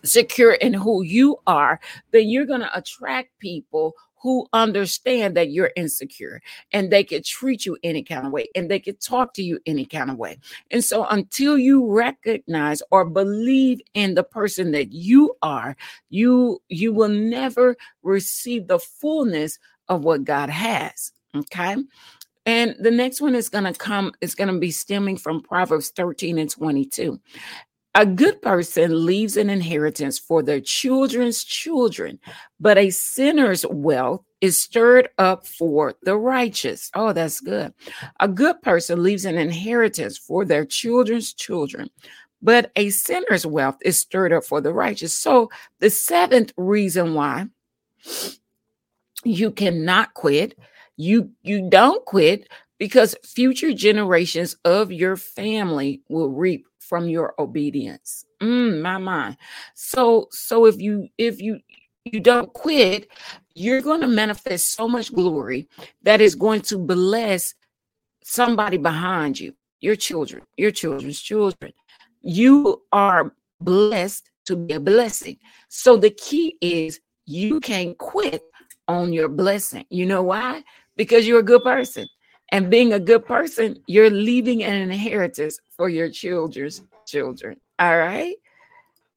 secure 0.05 0.53
in 0.53 0.73
who 0.73 1.03
you 1.03 1.37
are, 1.47 1.81
then 2.13 2.29
you're 2.29 2.47
going 2.47 2.61
to 2.61 2.79
attract 2.79 3.37
people 3.41 3.93
who 4.27 4.45
understand 4.53 5.37
that 5.37 5.53
you're 5.53 5.71
insecure 5.77 6.43
and 6.73 6.91
they 6.91 7.05
could 7.05 7.25
treat 7.25 7.65
you 7.65 7.77
any 7.85 8.03
kind 8.03 8.27
of 8.27 8.33
way 8.33 8.49
and 8.57 8.69
they 8.69 8.81
could 8.81 9.01
talk 9.01 9.33
to 9.33 9.41
you 9.41 9.61
any 9.67 9.85
kind 9.85 10.11
of 10.11 10.19
way. 10.19 10.37
And 10.73 10.83
so 10.83 11.07
until 11.07 11.57
you 11.57 11.89
recognize 11.89 12.83
or 12.91 13.05
believe 13.05 13.81
in 13.95 14.17
the 14.17 14.25
person 14.25 14.73
that 14.73 14.91
you 14.91 15.37
are, 15.43 15.77
you 16.11 16.61
you 16.69 16.93
will 16.93 17.09
never 17.09 17.77
receive 18.03 18.67
the 18.67 18.81
fullness 18.81 19.61
of 19.89 20.03
what 20.03 20.25
God 20.25 20.51
has. 20.51 21.13
Okay? 21.33 21.77
And 22.47 22.75
the 22.81 22.91
next 22.91 23.21
one 23.21 23.37
is 23.37 23.49
going 23.49 23.63
to 23.63 23.75
come, 23.75 24.11
is 24.21 24.35
going 24.35 24.53
to 24.53 24.59
be 24.59 24.73
stemming 24.73 25.19
from 25.19 25.41
Proverbs 25.41 25.91
13 25.91 26.39
and 26.39 26.51
22. 26.51 27.21
A 27.97 28.05
good 28.05 28.43
person 28.43 29.07
leaves 29.07 29.39
an 29.39 29.49
inheritance 29.49 30.19
for 30.19 30.43
their 30.43 30.61
children's 30.61 31.43
children, 31.43 32.19
but 32.61 32.77
a 32.77 32.91
sinner's 32.91 33.65
wealth 33.65 34.23
is 34.43 34.63
stirred 34.63 35.09
up 35.17 35.47
for 35.47 35.95
the 36.03 36.15
righteous. 36.15 36.91
Oh, 36.95 37.15
that's 37.15 37.41
good. 37.41 37.73
A 38.21 38.29
good 38.29 38.61
person 38.61 39.03
leaves 39.03 39.25
an 39.25 39.39
inheritance 39.39 40.19
for 40.19 40.45
their 40.45 40.67
children's 40.67 41.33
children, 41.33 41.89
but 42.43 42.71
a 42.77 42.91
sinner's 42.91 43.47
wealth 43.47 43.79
is 43.83 43.99
stirred 43.99 44.35
up 44.35 44.45
for 44.45 44.61
the 44.61 44.75
righteous. 44.75 45.17
So, 45.17 45.49
the 45.81 45.89
seventh 45.89 46.53
reason 46.59 47.15
why 47.15 47.47
you 49.25 49.51
cannot 49.51 50.13
quit, 50.13 50.59
you 50.99 51.31
you 51.43 51.71
don't 51.71 52.05
quit 52.05 52.47
because 52.79 53.17
future 53.25 53.73
generations 53.73 54.55
of 54.67 54.93
your 54.93 55.17
family 55.17 56.03
will 56.11 56.29
reap 56.29 56.67
from 56.89 57.09
your 57.09 57.35
obedience. 57.39 58.25
Mm, 58.41 58.83
my 58.83 58.99
mind. 58.99 59.37
So 59.75 60.29
so 60.31 60.67
if 60.67 60.81
you 60.81 61.09
if 61.19 61.41
you 61.41 61.61
you 62.05 62.21
don't 62.21 62.53
quit, 62.53 63.09
you're 63.55 63.83
going 63.83 64.01
to 64.01 64.07
manifest 64.07 64.73
so 64.73 64.87
much 64.87 65.13
glory 65.13 65.69
that 66.03 66.21
is 66.21 66.35
going 66.35 66.61
to 66.63 66.79
bless 66.79 67.55
somebody 68.23 68.77
behind 68.77 69.41
you, 69.41 69.55
your 69.81 69.97
children, 69.97 70.43
your 70.57 70.71
children's 70.71 71.21
children. 71.21 71.73
You 72.23 72.83
are 72.93 73.35
blessed 73.61 74.31
to 74.47 74.57
be 74.57 74.75
a 74.75 74.81
blessing. 74.81 75.39
So 75.69 75.97
the 75.97 76.11
key 76.11 76.57
is 76.61 77.01
you 77.25 77.61
can't 77.61 77.99
quit 77.99 78.43
on 78.89 79.13
your 79.13 79.29
blessing. 79.29 79.85
You 79.91 80.07
know 80.07 80.23
why? 80.23 80.63
Because 80.97 81.27
you're 81.27 81.41
a 81.41 81.45
good 81.45 81.65
person. 81.65 82.07
And 82.51 82.71
being 82.71 82.93
a 82.93 83.01
good 83.01 83.25
person, 83.27 83.83
you're 83.87 84.11
leaving 84.11 84.63
an 84.63 84.91
inheritance 84.91 85.61
for 85.77 85.89
your 85.89 86.11
children's 86.11 86.83
children. 87.07 87.61
All 87.79 87.99
right. 87.99 88.37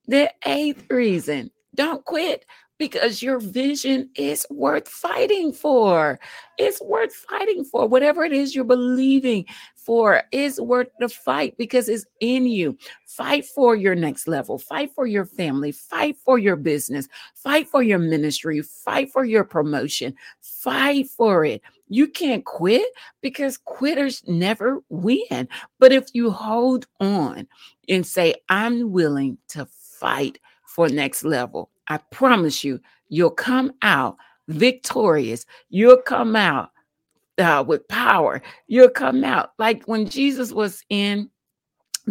The 0.07 0.31
eighth 0.45 0.85
reason 0.89 1.51
don't 1.75 2.03
quit 2.03 2.45
because 2.79 3.21
your 3.21 3.39
vision 3.39 4.09
is 4.15 4.47
worth 4.49 4.87
fighting 4.87 5.51
for. 5.51 6.19
It's 6.57 6.81
worth 6.81 7.13
fighting 7.13 7.65
for. 7.65 7.87
Whatever 7.87 8.23
it 8.23 8.31
is 8.31 8.55
you're 8.55 8.63
believing 8.63 9.45
for 9.75 10.23
is 10.31 10.59
worth 10.59 10.87
the 10.99 11.09
fight 11.09 11.57
because 11.57 11.89
it's 11.89 12.05
in 12.21 12.47
you. 12.47 12.77
Fight 13.05 13.45
for 13.45 13.75
your 13.75 13.95
next 13.95 14.27
level. 14.27 14.57
Fight 14.57 14.91
for 14.95 15.05
your 15.05 15.25
family. 15.25 15.73
Fight 15.73 16.17
for 16.23 16.39
your 16.39 16.55
business. 16.55 17.07
Fight 17.35 17.67
for 17.67 17.83
your 17.83 17.99
ministry. 17.99 18.61
Fight 18.61 19.11
for 19.11 19.25
your 19.25 19.43
promotion. 19.43 20.15
Fight 20.41 21.09
for 21.09 21.43
it. 21.43 21.61
You 21.89 22.07
can't 22.07 22.45
quit 22.45 22.85
because 23.21 23.57
quitters 23.57 24.23
never 24.27 24.81
win. 24.89 25.47
But 25.79 25.91
if 25.91 26.07
you 26.13 26.31
hold 26.31 26.85
on 26.99 27.47
and 27.87 28.05
say, 28.05 28.35
I'm 28.47 28.91
willing 28.91 29.37
to 29.49 29.65
fight 29.65 30.39
for 30.65 30.87
next 30.87 31.23
level, 31.23 31.69
I 31.87 31.97
promise 31.97 32.63
you, 32.63 32.79
you'll 33.09 33.31
come 33.31 33.73
out 33.81 34.17
victorious. 34.47 35.45
You'll 35.69 36.01
come 36.01 36.35
out 36.35 36.69
uh, 37.39 37.63
with 37.65 37.87
power. 37.87 38.41
You'll 38.67 38.89
come 38.89 39.23
out 39.23 39.51
like 39.57 39.83
when 39.85 40.07
Jesus 40.07 40.51
was 40.51 40.83
in 40.89 41.29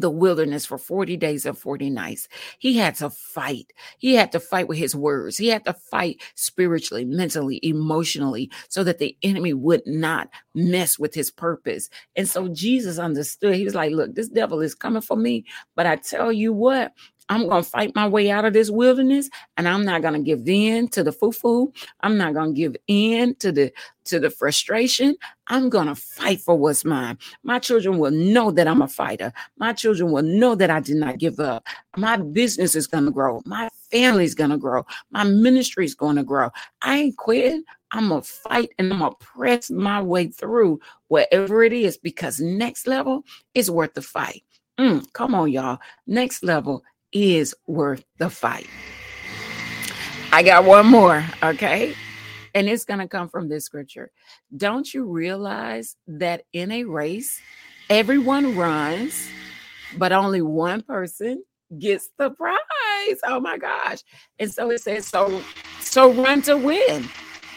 the 0.01 0.11
wilderness 0.11 0.67
for 0.67 0.79
40 0.79 1.17
days 1.17 1.47
and 1.47 1.57
40 1.57 1.91
nights. 1.91 2.29
He 2.59 2.77
had 2.77 2.95
to 2.97 3.11
fight. 3.11 3.73
He 3.99 4.15
had 4.15 4.33
to 4.33 4.41
fight 4.41 4.69
with 4.69 4.79
his 4.79 4.95
words. 4.95 5.37
He 5.37 5.49
had 5.49 5.65
to 5.65 5.73
fight 5.73 6.23
spiritually, 6.35 7.05
mentally, 7.05 7.61
emotionally, 7.63 8.51
so 8.69 8.85
that 8.85 8.99
the 8.99 9.17
enemy 9.23 9.55
would 9.55 9.83
not 9.87 10.29
mess 10.55 10.99
with 10.99 11.15
his 11.15 11.31
purpose. 11.31 11.89
And 12.17 12.29
so 12.29 12.49
Jesus 12.49 12.99
understood. 12.99 13.55
He 13.55 13.65
was 13.65 13.75
like, 13.75 13.93
Look, 13.93 14.15
this 14.15 14.29
devil 14.29 14.61
is 14.61 14.75
coming 14.75 15.03
for 15.03 15.17
me. 15.17 15.45
But 15.75 15.87
I 15.87 15.97
tell 15.97 16.33
you 16.33 16.53
what, 16.53 16.93
I'm 17.29 17.49
going 17.49 17.63
to 17.63 17.69
fight 17.69 17.95
my 17.95 18.07
way 18.09 18.31
out 18.31 18.45
of 18.45 18.53
this 18.53 18.71
wilderness 18.71 19.29
and 19.57 19.69
I'm 19.69 19.85
not 19.85 20.03
going 20.03 20.15
to 20.15 20.21
give 20.21 20.49
in 20.49 20.89
to 20.89 21.03
the 21.03 21.13
foo-foo. 21.13 21.73
I'm 22.01 22.17
not 22.17 22.35
going 22.35 22.55
to 22.55 22.59
give 22.59 22.77
in 22.87 23.35
to 23.37 23.53
the 23.53 23.73
to 24.07 24.19
the 24.19 24.31
frustration. 24.31 25.17
I'm 25.49 25.69
going 25.69 25.87
to 25.87 25.95
fight 25.95 26.41
for 26.41 26.57
what's 26.57 26.85
mine. 26.85 27.19
My 27.43 27.59
children 27.59 27.99
will 27.99 28.11
know 28.11 28.51
that 28.51 28.67
I'm 28.67 28.81
a 28.81 28.89
fighter. 28.89 29.33
My 29.59 29.75
children 29.75 30.11
will 30.11 30.23
know 30.23 30.55
that 30.55 30.71
I 30.71 30.81
did 30.81 30.97
not 30.97 31.19
give 31.19 31.39
up. 31.39 31.67
My 31.97 32.17
business 32.17 32.75
is 32.75 32.87
going 32.87 33.05
to 33.05 33.11
grow. 33.11 33.43
My 33.45 33.69
family's 33.91 34.35
going 34.35 34.51
to 34.51 34.57
grow. 34.57 34.87
My 35.11 35.25
ministry 35.25 35.85
is 35.85 35.95
going 35.95 36.17
to 36.17 36.25
grow. 36.25 36.51
I 36.83 36.99
ain't 36.99 37.17
quitting. 37.19 37.65
I'm 37.91 38.09
going 38.09 38.23
to 38.23 38.27
fight 38.27 38.71
and 38.79 38.93
I'm 38.93 39.01
going 39.01 39.13
to 39.13 39.17
press 39.19 39.71
my 39.71 40.01
way 40.01 40.29
through 40.29 40.81
whatever 41.09 41.63
it 41.63 41.73
is 41.73 41.97
because 41.97 42.41
next 42.41 42.87
level 42.87 43.25
is 43.55 43.71
worth 43.71 43.95
the 43.95 44.03
fight. 44.03 44.43
Mm, 44.79 45.13
come 45.13 45.35
on, 45.35 45.51
y'all. 45.51 45.79
Next 46.07 46.43
level 46.43 46.83
is 47.13 47.55
worth 47.67 48.05
the 48.19 48.31
fight. 48.31 48.69
I 50.33 50.43
got 50.43 50.65
one 50.65 50.87
more, 50.87 51.25
okay? 51.43 51.95
And 52.55 52.69
it's 52.69 52.85
going 52.85 53.01
to 53.01 53.09
come 53.09 53.29
from 53.29 53.49
this 53.49 53.65
scripture. 53.65 54.11
Don't 54.57 54.93
you 54.93 55.05
realize 55.05 55.97
that 56.07 56.45
in 56.53 56.71
a 56.71 56.85
race, 56.85 57.41
everyone 57.89 58.57
runs, 58.57 59.29
but 59.97 60.13
only 60.13 60.43
one 60.43 60.83
person 60.83 61.43
gets 61.79 62.11
the 62.19 62.31
prize? 62.31 63.19
Oh 63.25 63.41
my 63.41 63.59
gosh. 63.59 64.01
And 64.39 64.53
so 64.53 64.71
it 64.71 64.83
says, 64.83 65.07
so, 65.07 65.43
so 65.81 66.13
run 66.13 66.43
to 66.43 66.57
win. 66.57 67.09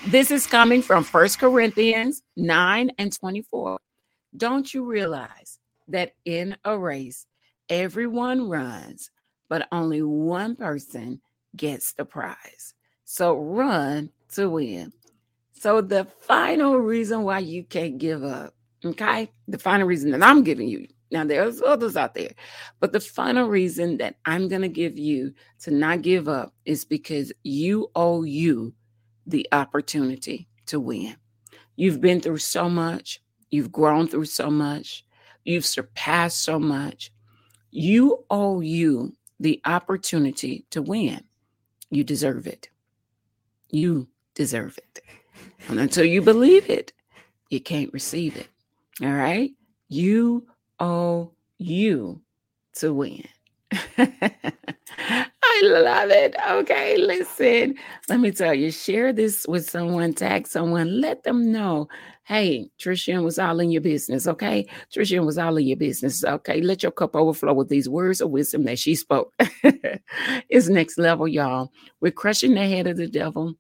This 0.08 0.32
is 0.32 0.48
coming 0.48 0.82
from 0.82 1.04
First 1.04 1.40
Corinthians 1.40 2.24
9 2.38 2.92
and 2.98 3.14
24. 3.14 3.80
Don't 4.36 4.74
you 4.74 4.86
realize 4.86 5.60
that 5.90 6.14
in 6.26 6.56
a 6.64 6.78
race, 6.78 7.26
everyone 7.70 8.48
runs, 8.48 9.12
but 9.52 9.68
only 9.74 10.02
one 10.02 10.56
person 10.56 11.20
gets 11.58 11.92
the 11.92 12.06
prize. 12.06 12.74
So 13.04 13.36
run 13.36 14.10
to 14.36 14.50
win. 14.50 14.94
So 15.52 15.82
the 15.82 16.06
final 16.22 16.78
reason 16.78 17.24
why 17.24 17.40
you 17.40 17.66
can't 17.66 17.98
give 17.98 18.24
up, 18.24 18.54
okay? 18.86 19.30
The 19.50 19.60
final 19.60 19.88
reason 19.88 20.12
that 20.12 20.24
I'm 20.24 20.46
giving 20.46 20.70
you. 20.70 20.88
Now 21.12 21.26
there's 21.26 21.62
others 21.62 21.98
out 21.98 22.16
there, 22.16 22.32
but 22.80 22.94
the 22.94 23.02
final 23.02 23.50
reason 23.50 23.98
that 23.98 24.16
I'm 24.24 24.48
going 24.48 24.62
to 24.62 24.70
give 24.70 24.98
you 24.98 25.34
to 25.64 25.72
not 25.72 26.02
give 26.02 26.30
up 26.30 26.54
is 26.64 26.86
because 26.86 27.34
you 27.44 27.92
owe 27.94 28.24
you 28.24 28.74
the 29.28 29.46
opportunity 29.52 30.48
to 30.68 30.80
win. 30.80 31.18
You've 31.76 32.00
been 32.00 32.22
through 32.22 32.38
so 32.38 32.70
much, 32.70 33.22
you've 33.50 33.74
grown 33.74 34.08
through 34.08 34.26
so 34.26 34.50
much, 34.50 35.06
you've 35.44 35.66
surpassed 35.66 36.42
so 36.42 36.58
much. 36.58 37.12
You 37.74 38.24
owe 38.30 38.62
you 38.62 39.14
the 39.42 39.60
opportunity 39.66 40.66
to 40.70 40.82
win. 40.82 41.24
You 41.90 42.04
deserve 42.04 42.48
it. 42.48 42.70
You 43.70 44.08
deserve 44.36 44.78
it. 44.78 45.04
And 45.68 45.80
until 45.80 46.06
you 46.06 46.22
believe 46.22 46.70
it, 46.70 46.94
you 47.50 47.60
can't 47.60 47.92
receive 47.92 48.38
it. 48.38 48.48
All 49.02 49.12
right? 49.12 49.52
You 49.90 50.48
owe 50.80 51.32
you 51.58 52.22
to 52.76 52.94
win. 52.94 53.24
I 53.98 55.62
love 55.64 56.10
it. 56.12 56.36
Okay, 56.50 56.98
listen. 56.98 57.76
Let 58.10 58.20
me 58.20 58.32
tell 58.32 58.54
you, 58.54 58.72
share 58.72 59.12
this 59.12 59.46
with 59.48 59.70
someone, 59.70 60.14
tag 60.14 60.48
someone, 60.48 61.02
let 61.02 61.24
them 61.24 61.52
know. 61.52 61.88
Hey, 62.32 62.70
Trish 62.80 63.14
M 63.14 63.26
was 63.26 63.38
all 63.38 63.60
in 63.60 63.72
your 63.72 63.82
business. 63.82 64.26
Okay. 64.26 64.66
Trish 64.90 65.14
M 65.14 65.26
was 65.26 65.38
all 65.38 65.58
in 65.58 65.68
your 65.68 65.76
business. 65.76 66.24
Okay. 66.24 66.62
Let 66.62 66.82
your 66.82 66.94
cup 66.94 67.14
overflow 67.14 67.52
with 67.54 67.68
these 67.68 67.90
words 67.90 68.22
of 68.22 68.30
wisdom 68.30 68.64
that 68.64 68.80
she 68.80 68.96
spoke. 68.96 69.34
it's 70.48 70.70
next 70.70 70.98
level, 70.98 71.28
y'all. 71.28 71.74
We're 72.00 72.14
crushing 72.14 72.54
the 72.54 72.66
head 72.66 72.88
of 72.88 72.96
the 72.96 73.08
devil 73.08 73.56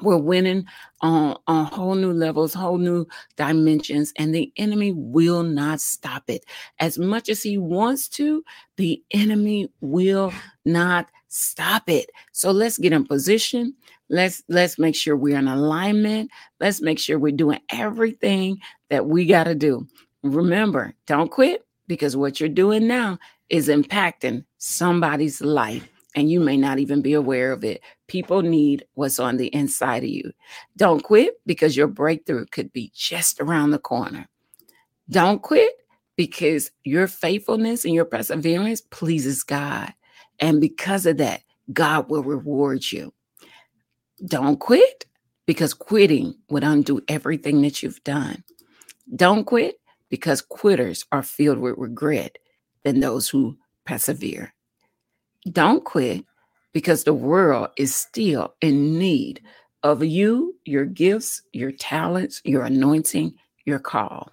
we're 0.00 0.16
winning 0.16 0.64
on, 1.00 1.36
on 1.46 1.64
whole 1.66 1.94
new 1.94 2.12
levels, 2.12 2.54
whole 2.54 2.78
new 2.78 3.06
dimensions, 3.36 4.12
and 4.16 4.34
the 4.34 4.52
enemy 4.56 4.92
will 4.94 5.42
not 5.42 5.80
stop 5.80 6.24
it. 6.28 6.44
As 6.78 6.98
much 6.98 7.28
as 7.28 7.42
he 7.42 7.58
wants 7.58 8.08
to, 8.10 8.44
the 8.76 9.02
enemy 9.10 9.68
will 9.80 10.32
not 10.64 11.08
stop 11.28 11.88
it. 11.88 12.10
So 12.32 12.50
let's 12.50 12.78
get 12.78 12.92
in 12.92 13.06
position. 13.06 13.74
Let's 14.10 14.42
let's 14.48 14.78
make 14.78 14.94
sure 14.94 15.16
we're 15.16 15.38
in 15.38 15.48
alignment. 15.48 16.30
Let's 16.60 16.80
make 16.80 16.98
sure 16.98 17.18
we're 17.18 17.32
doing 17.32 17.60
everything 17.70 18.58
that 18.90 19.06
we 19.06 19.26
got 19.26 19.44
to 19.44 19.54
do. 19.54 19.86
Remember, 20.22 20.94
don't 21.06 21.30
quit 21.30 21.64
because 21.86 22.16
what 22.16 22.40
you're 22.40 22.48
doing 22.48 22.86
now 22.86 23.18
is 23.50 23.68
impacting 23.68 24.44
somebody's 24.58 25.40
life 25.40 25.88
and 26.14 26.30
you 26.30 26.40
may 26.40 26.56
not 26.56 26.78
even 26.78 27.02
be 27.02 27.12
aware 27.12 27.52
of 27.52 27.64
it. 27.64 27.82
People 28.08 28.42
need 28.42 28.84
what's 28.94 29.18
on 29.18 29.36
the 29.36 29.48
inside 29.48 30.02
of 30.02 30.08
you. 30.08 30.32
Don't 30.76 31.02
quit 31.02 31.34
because 31.46 31.76
your 31.76 31.86
breakthrough 31.86 32.46
could 32.46 32.72
be 32.72 32.90
just 32.94 33.40
around 33.40 33.70
the 33.70 33.78
corner. 33.78 34.26
Don't 35.10 35.42
quit 35.42 35.72
because 36.16 36.70
your 36.84 37.06
faithfulness 37.06 37.84
and 37.84 37.94
your 37.94 38.04
perseverance 38.04 38.80
pleases 38.80 39.42
God. 39.42 39.92
And 40.40 40.60
because 40.60 41.06
of 41.06 41.18
that, 41.18 41.42
God 41.72 42.10
will 42.10 42.22
reward 42.22 42.90
you. 42.90 43.12
Don't 44.26 44.58
quit 44.58 45.06
because 45.46 45.74
quitting 45.74 46.34
would 46.50 46.64
undo 46.64 47.00
everything 47.08 47.62
that 47.62 47.82
you've 47.82 48.02
done. 48.04 48.42
Don't 49.14 49.44
quit 49.44 49.76
because 50.10 50.42
quitters 50.42 51.04
are 51.12 51.22
filled 51.22 51.58
with 51.58 51.78
regret 51.78 52.38
than 52.84 53.00
those 53.00 53.28
who 53.28 53.56
persevere. 53.86 54.52
Don't 55.50 55.84
quit 55.84 56.24
because 56.72 57.04
the 57.04 57.14
world 57.14 57.68
is 57.76 57.94
still 57.94 58.54
in 58.60 58.98
need 58.98 59.40
of 59.82 60.04
you, 60.04 60.56
your 60.64 60.84
gifts, 60.84 61.42
your 61.52 61.72
talents, 61.72 62.42
your 62.44 62.64
anointing, 62.64 63.34
your 63.64 63.78
call. 63.78 64.32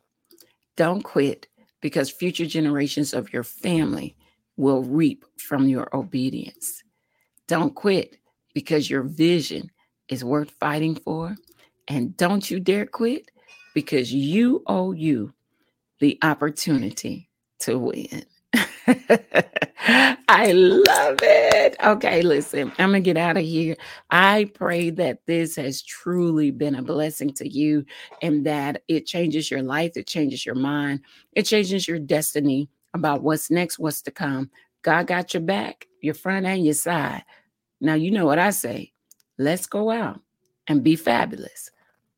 Don't 0.76 1.04
quit 1.04 1.48
because 1.82 2.10
future 2.10 2.46
generations 2.46 3.14
of 3.14 3.32
your 3.32 3.44
family 3.44 4.16
will 4.58 4.84
reap 4.84 5.24
from 5.38 5.68
your 5.68 5.96
obedience. 5.96 6.84
Don't 7.48 7.76
quit 7.76 8.18
because 8.54 8.90
your 8.90 9.04
vision 9.04 9.70
is 10.10 10.24
worth 10.24 10.52
fighting 10.60 10.96
for. 10.96 11.36
And 11.88 12.16
don't 12.18 12.50
you 12.50 12.60
dare 12.60 12.86
quit 12.86 13.30
because 13.74 14.12
you 14.14 14.64
owe 14.68 14.92
you 14.92 15.34
the 16.00 16.18
opportunity 16.22 17.30
to 17.60 17.78
win. 17.78 18.26
I 20.28 20.52
love 20.52 21.20
it. 21.22 21.76
Okay, 21.84 22.22
listen, 22.22 22.72
I'm 22.78 22.92
going 22.92 23.04
to 23.04 23.08
get 23.08 23.18
out 23.18 23.38
of 23.38 23.44
here. 23.44 23.76
I 24.10 24.50
pray 24.54 24.90
that 24.92 25.26
this 25.28 25.56
has 25.56 25.82
truly 25.82 26.52
been 26.52 26.76
a 26.76 26.82
blessing 26.82 27.34
to 27.34 27.48
you 27.48 27.86
and 28.22 28.46
that 28.46 28.84
it 28.88 29.06
changes 29.06 29.52
your 29.52 29.62
life, 29.64 29.94
it 29.96 30.08
changes 30.08 30.46
your 30.46 30.56
mind, 30.56 31.02
it 31.34 31.44
changes 31.44 31.88
your 31.88 32.00
destiny 32.00 32.70
about 32.94 33.24
what's 33.24 33.52
next, 33.52 33.80
what's 33.80 34.02
to 34.04 34.12
come. 34.12 34.50
God 34.82 35.08
got 35.08 35.34
your 35.34 35.42
back, 35.42 35.88
your 36.02 36.14
front 36.14 36.46
and 36.46 36.64
your 36.64 36.74
side. 36.74 37.24
Now, 37.82 37.96
you 37.96 38.12
know 38.12 38.26
what 38.26 38.40
I 38.40 38.52
say. 38.52 38.94
Let's 39.38 39.66
go 39.66 39.90
out 39.90 40.22
and 40.68 40.84
be 40.84 40.96
fabulous 40.96 41.70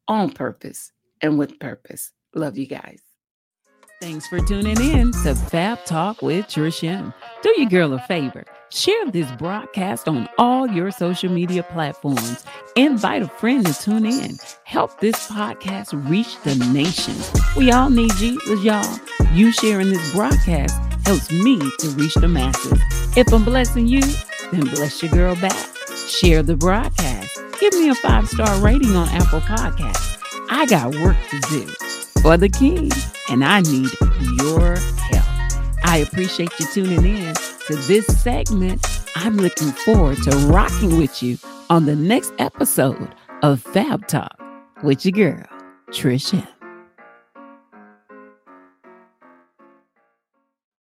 on 0.08 0.32
purpose 0.32 0.92
and 1.22 1.38
with 1.38 1.60
purpose. 1.60 2.12
Love 2.36 2.58
you 2.58 2.68
guys. 2.68 3.02
Thanks 4.00 4.28
for 4.28 4.40
tuning 4.40 4.80
in 4.80 5.12
to 5.24 5.34
Fab 5.34 5.84
Talk 5.86 6.22
with 6.22 6.46
Trish 6.46 6.88
M. 6.88 7.12
Do 7.42 7.52
your 7.58 7.68
girl 7.68 7.94
a 7.94 8.00
favor. 8.00 8.46
Share 8.70 9.10
this 9.10 9.32
broadcast 9.32 10.08
on 10.08 10.30
all 10.38 10.68
your 10.68 10.92
social 10.92 11.32
media 11.32 11.64
platforms. 11.64 12.46
Invite 12.76 13.24
a 13.24 13.28
friend 13.28 13.66
to 13.66 13.74
tune 13.74 14.06
in. 14.06 14.38
Help 14.66 15.00
this 15.00 15.28
podcast 15.32 16.08
reach 16.08 16.40
the 16.44 16.56
nation. 16.72 17.16
We 17.56 17.72
all 17.72 17.90
need 17.90 18.12
Jesus, 18.18 18.64
y'all. 18.64 19.00
You 19.34 19.52
sharing 19.52 19.90
this 19.90 20.14
broadcast 20.14 20.76
helps 21.08 21.32
me 21.32 21.58
to 21.80 21.88
reach 21.92 22.14
the 22.16 22.28
masses. 22.28 22.80
If 23.18 23.34
I'm 23.34 23.44
blessing 23.44 23.88
you, 23.88 24.02
then 24.52 24.62
bless 24.62 25.02
your 25.02 25.12
girl 25.12 25.36
back. 25.38 25.77
Share 26.08 26.42
the 26.42 26.56
broadcast. 26.56 27.38
Give 27.60 27.74
me 27.74 27.90
a 27.90 27.96
five 27.96 28.28
star 28.30 28.60
rating 28.62 28.96
on 28.96 29.10
Apple 29.10 29.42
Podcasts. 29.42 30.18
I 30.50 30.66
got 30.66 30.96
work 30.96 31.18
to 31.30 31.40
do 31.50 31.66
for 32.22 32.38
the 32.38 32.48
king, 32.48 32.92
and 33.30 33.44
I 33.44 33.62
need 33.62 33.90
your 34.40 34.76
help. 34.78 35.26
I 35.84 35.98
appreciate 36.08 36.52
you 36.60 36.68
tuning 36.74 37.06
in 37.06 37.34
to 37.34 37.76
this 37.88 38.06
segment. 38.06 38.86
I'm 39.16 39.36
looking 39.38 39.72
forward 39.72 40.18
to 40.24 40.32
rocking 40.48 40.98
with 40.98 41.22
you 41.22 41.38
on 41.70 41.86
the 41.86 41.96
next 41.96 42.32
episode 42.40 43.14
of 43.42 43.62
Fab 43.62 44.08
Talk 44.08 44.40
with 44.84 45.06
your 45.06 45.12
girl, 45.12 45.46
Trish 45.90 46.34
M. 46.34 46.57